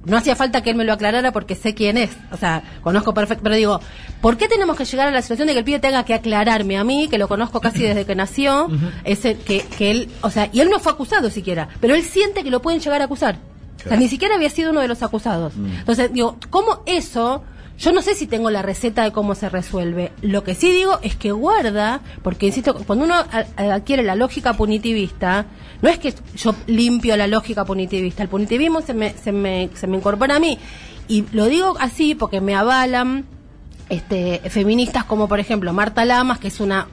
No 0.05 0.17
hacía 0.17 0.35
falta 0.35 0.61
que 0.61 0.69
él 0.69 0.75
me 0.75 0.85
lo 0.85 0.93
aclarara 0.93 1.31
porque 1.31 1.55
sé 1.55 1.73
quién 1.73 1.97
es, 1.97 2.11
o 2.31 2.37
sea, 2.37 2.61
conozco 2.81 3.13
perfecto, 3.13 3.43
pero 3.43 3.55
digo, 3.55 3.81
¿por 4.21 4.37
qué 4.37 4.47
tenemos 4.47 4.77
que 4.77 4.85
llegar 4.85 5.07
a 5.07 5.11
la 5.11 5.21
situación 5.21 5.47
de 5.47 5.53
que 5.53 5.59
el 5.59 5.65
pibe 5.65 5.79
tenga 5.79 6.05
que 6.05 6.13
aclararme 6.13 6.77
a 6.77 6.83
mí, 6.83 7.07
que 7.09 7.17
lo 7.17 7.27
conozco 7.27 7.59
casi 7.59 7.81
desde 7.81 8.05
que 8.05 8.13
nació, 8.13 8.69
ese, 9.03 9.35
que, 9.35 9.61
que 9.61 9.91
él, 9.91 10.09
o 10.21 10.29
sea, 10.29 10.49
y 10.53 10.59
él 10.59 10.69
no 10.69 10.79
fue 10.79 10.91
acusado 10.91 11.29
siquiera, 11.31 11.69
pero 11.79 11.95
él 11.95 12.03
siente 12.03 12.43
que 12.43 12.51
lo 12.51 12.61
pueden 12.61 12.79
llegar 12.79 13.01
a 13.01 13.05
acusar. 13.05 13.37
O 13.83 13.89
sea, 13.89 13.97
ni 13.97 14.07
siquiera 14.07 14.35
había 14.35 14.51
sido 14.51 14.69
uno 14.69 14.81
de 14.81 14.87
los 14.87 15.01
acusados. 15.01 15.53
Entonces, 15.55 16.13
digo, 16.13 16.37
¿cómo 16.51 16.83
eso 16.85 17.43
yo 17.81 17.91
no 17.91 18.03
sé 18.03 18.13
si 18.13 18.27
tengo 18.27 18.51
la 18.51 18.61
receta 18.61 19.03
de 19.03 19.11
cómo 19.11 19.33
se 19.33 19.49
resuelve. 19.49 20.11
Lo 20.21 20.43
que 20.43 20.53
sí 20.53 20.71
digo 20.71 20.99
es 21.01 21.15
que 21.15 21.31
guarda, 21.31 22.01
porque 22.21 22.45
insisto, 22.45 22.75
cuando 22.85 23.05
uno 23.05 23.15
adquiere 23.55 24.03
la 24.03 24.13
lógica 24.13 24.53
punitivista, 24.53 25.47
no 25.81 25.89
es 25.89 25.97
que 25.97 26.13
yo 26.35 26.53
limpio 26.67 27.17
la 27.17 27.25
lógica 27.25 27.65
punitivista, 27.65 28.21
el 28.21 28.29
punitivismo 28.29 28.81
se 28.81 28.93
me, 28.93 29.13
se 29.13 29.31
me, 29.31 29.71
se 29.73 29.87
me 29.87 29.97
incorpora 29.97 30.35
a 30.35 30.39
mí. 30.39 30.59
Y 31.07 31.25
lo 31.31 31.47
digo 31.47 31.75
así 31.79 32.13
porque 32.13 32.39
me 32.39 32.55
avalan 32.55 33.25
este, 33.91 34.39
feministas 34.49 35.03
como 35.03 35.27
por 35.27 35.41
ejemplo 35.41 35.73
Marta 35.73 36.05
Lamas, 36.05 36.39
que 36.39 36.47
es 36.47 36.61
una, 36.61 36.87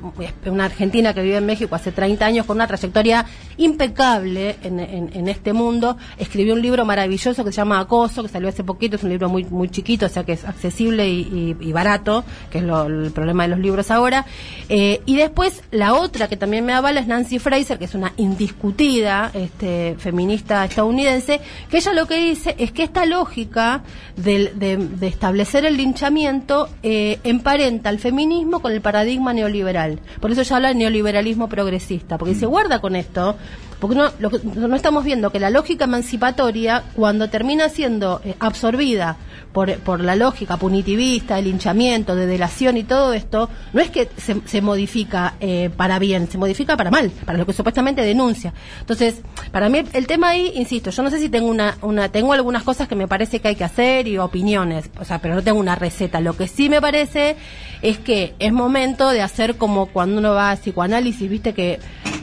una 0.45 0.65
argentina 0.65 1.15
que 1.15 1.23
vive 1.23 1.37
en 1.37 1.47
México 1.47 1.77
hace 1.77 1.93
30 1.93 2.27
años 2.27 2.45
con 2.45 2.57
una 2.57 2.67
trayectoria 2.67 3.25
impecable 3.57 4.57
en, 4.65 4.81
en, 4.81 5.29
este 5.29 5.53
mundo, 5.53 5.97
escribió 6.17 6.55
un 6.55 6.63
libro 6.63 6.85
maravilloso 6.85 7.45
que 7.45 7.53
se 7.53 7.59
llama 7.59 7.79
Acoso, 7.79 8.25
que 8.25 8.29
salió 8.29 8.49
hace 8.49 8.65
poquito, 8.65 8.97
es 8.97 9.05
un 9.05 9.11
libro 9.11 9.29
muy, 9.29 9.45
muy 9.45 9.69
chiquito, 9.69 10.07
o 10.07 10.09
sea 10.09 10.25
que 10.25 10.33
es 10.33 10.45
accesible 10.45 11.09
y, 11.09 11.73
barato, 11.73 12.25
que 12.51 12.59
es 12.59 12.65
el 12.65 13.13
problema 13.15 13.45
de 13.45 13.51
los 13.51 13.61
libros 13.61 13.93
ahora. 13.93 14.27
Eh, 14.69 15.01
y 15.07 15.15
después 15.15 15.63
la 15.71 15.95
otra 15.95 16.27
que 16.27 16.37
también 16.37 16.65
me 16.65 16.73
avala 16.73 16.99
es 16.99 17.07
Nancy 17.07 17.39
Fraser, 17.39 17.79
que 17.79 17.85
es 17.85 17.95
una 17.95 18.13
indiscutida 18.17 19.31
este, 19.35 19.95
feminista 19.99 20.65
estadounidense, 20.65 21.41
que 21.71 21.77
ella 21.77 21.93
lo 21.93 22.07
que 22.07 22.17
dice 22.17 22.57
es 22.59 22.73
que 22.73 22.83
esta 22.83 23.07
lógica 23.07 23.85
de, 24.17 24.51
de 24.57 25.07
establecer 25.07 25.65
el 25.65 25.77
linchamiento 25.77 26.69
eh, 26.91 27.21
emparenta 27.23 27.91
el 27.91 27.99
feminismo 27.99 28.61
con 28.61 28.73
el 28.73 28.81
paradigma 28.81 29.35
neoliberal. 29.35 30.01
Por 30.23 30.31
eso 30.31 30.41
ella 30.41 30.57
habla 30.57 30.69
de 30.69 30.77
neoliberalismo 30.77 31.47
progresista, 31.47 32.17
porque 32.17 32.35
se 32.35 32.47
guarda 32.47 32.81
con 32.81 32.97
esto, 32.97 33.37
porque 33.79 33.95
no, 33.95 34.11
lo 34.19 34.31
no 34.69 34.75
estamos 34.75 35.05
viendo 35.05 35.31
que 35.31 35.39
la 35.39 35.51
lógica 35.51 35.85
emancipatoria, 35.85 36.85
cuando 36.95 37.29
termina 37.29 37.69
siendo 37.69 38.23
eh, 38.25 38.37
absorbida 38.41 39.19
por, 39.53 39.77
por, 39.81 40.01
la 40.01 40.17
lógica 40.17 40.57
punitivista, 40.57 41.39
el 41.39 41.45
linchamiento, 41.45 42.15
de 42.15 42.27
delación 42.27 42.77
y 42.77 42.85
todo 42.85 43.13
esto, 43.13 43.49
no 43.73 43.81
es 43.81 43.91
que 43.91 44.09
se, 44.17 44.41
se 44.47 44.61
modifica 44.63 45.35
eh, 45.41 45.71
para 45.77 45.99
bien, 45.99 46.31
se 46.31 46.39
modifica 46.39 46.77
para 46.77 46.91
mal, 46.91 47.11
para 47.25 47.39
lo 47.39 47.47
que 47.47 47.53
supuestamente 47.53 48.03
denuncia. 48.03 48.53
Entonces, 48.81 49.21
para 49.53 49.69
mí 49.69 49.83
el 49.93 50.07
tema 50.07 50.31
ahí, 50.31 50.53
insisto, 50.55 50.91
yo 50.91 51.03
no 51.03 51.11
sé 51.11 51.19
si 51.19 51.29
tengo 51.29 51.49
una, 51.49 51.77
una, 51.83 52.09
tengo 52.09 52.33
algunas 52.33 52.63
cosas 52.63 52.89
que 52.89 52.95
me 52.95 53.09
parece 53.09 53.41
que 53.41 53.49
hay 53.49 53.57
que 53.57 53.65
hacer 53.65 54.09
y 54.09 54.19
opiniones, 54.19 54.91
o 54.99 55.05
sea, 55.05 55.21
pero 55.21 55.35
no 55.35 55.43
tengo 55.43 55.59
una 55.59 55.75
receta. 55.75 56.21
Lo 56.21 56.37
que 56.37 56.49
sí 56.49 56.69
me 56.69 56.78
parece 56.81 57.37
es 57.83 57.99
que 57.99 58.35
es 58.39 58.53
momento 58.53 59.11
de 59.11 59.23
hacer 59.23 59.57
como 59.57 59.87
cuando 59.87 60.19
uno 60.19 60.35
va 60.35 60.51
a 60.51 60.57
psicoanálisis, 60.57 61.29
viste 61.29 61.53
que 61.55 61.79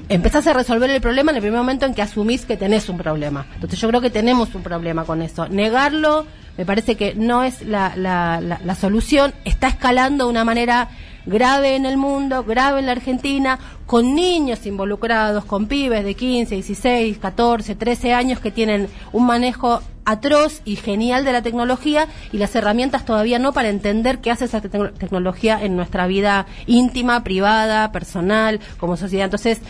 empezás 0.09 0.47
a 0.47 0.53
resolver 0.53 0.89
el 0.89 1.01
problema 1.01 1.31
en 1.31 1.37
el 1.37 1.41
primer 1.41 1.59
momento 1.59 1.85
en 1.85 1.93
que 1.93 2.01
asumís 2.01 2.45
que 2.45 2.57
tenés 2.57 2.89
un 2.89 2.97
problema. 2.97 3.47
Entonces 3.55 3.79
yo 3.79 3.87
creo 3.87 4.01
que 4.01 4.09
tenemos 4.09 4.53
un 4.55 4.63
problema 4.63 5.05
con 5.05 5.21
eso. 5.21 5.47
Negarlo 5.47 6.25
me 6.57 6.65
parece 6.65 6.95
que 6.95 7.15
no 7.15 7.43
es 7.43 7.61
la, 7.63 7.93
la, 7.97 8.39
la, 8.39 8.75
solución, 8.75 9.33
está 9.43 9.67
escalando 9.67 10.25
de 10.25 10.31
una 10.31 10.45
manera 10.45 10.89
grave 11.25 11.75
en 11.75 11.85
el 11.85 11.97
mundo, 11.97 12.43
grave 12.43 12.79
en 12.79 12.85
la 12.85 12.93
Argentina, 12.93 13.59
con 13.85 14.15
niños 14.15 14.65
involucrados, 14.65 15.43
con 15.43 15.67
pibes 15.67 16.05
de 16.05 16.13
15, 16.13 16.55
16, 16.55 17.17
14, 17.17 17.75
13 17.75 18.13
años 18.13 18.39
que 18.39 18.51
tienen 18.51 18.87
un 19.11 19.25
manejo 19.25 19.81
atroz 20.05 20.61
y 20.65 20.75
genial 20.75 21.25
de 21.25 21.33
la 21.33 21.41
tecnología 21.41 22.07
y 22.31 22.37
las 22.37 22.55
herramientas 22.55 23.05
todavía 23.05 23.39
no 23.39 23.53
para 23.53 23.69
entender 23.69 24.19
qué 24.19 24.31
hace 24.31 24.45
esa 24.45 24.61
tecnología 24.61 25.59
en 25.61 25.75
nuestra 25.75 26.07
vida 26.07 26.45
íntima, 26.67 27.23
privada, 27.23 27.91
personal, 27.91 28.59
como 28.79 28.97
sociedad. 28.97 29.25
Entonces, 29.25 29.61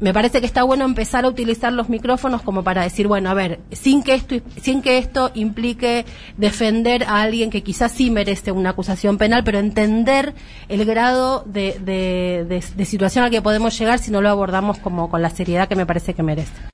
me 0.00 0.14
parece 0.14 0.40
que 0.40 0.46
está 0.46 0.62
bueno 0.62 0.84
empezar 0.84 1.24
a 1.24 1.28
utilizar 1.28 1.72
los 1.72 1.88
micrófonos 1.90 2.40
como 2.42 2.64
para 2.64 2.82
decir, 2.82 3.06
bueno, 3.06 3.28
a 3.28 3.34
ver, 3.34 3.60
sin 3.70 4.02
que 4.02 4.14
esto, 4.14 4.36
sin 4.60 4.80
que 4.80 4.96
esto 4.96 5.30
implique 5.34 6.06
defender 6.38 7.04
a 7.04 7.20
alguien 7.20 7.50
que 7.50 7.62
quizás 7.62 7.92
sí 7.92 8.10
merece 8.10 8.50
una 8.50 8.70
acusación 8.70 9.18
penal, 9.18 9.44
pero 9.44 9.58
entender 9.58 10.34
el 10.68 10.84
grado 10.86 11.44
de, 11.46 11.78
de, 11.80 12.62
de 12.74 12.84
situación 12.86 13.24
al 13.24 13.30
que 13.30 13.42
podemos 13.42 13.78
llegar 13.78 13.98
si 13.98 14.10
no 14.10 14.22
lo 14.22 14.30
abordamos 14.30 14.78
como 14.78 15.10
con 15.10 15.20
la 15.20 15.30
seriedad 15.30 15.68
que 15.68 15.76
me 15.76 15.84
parece 15.84 16.14
que 16.14 16.22
merece. 16.22 16.52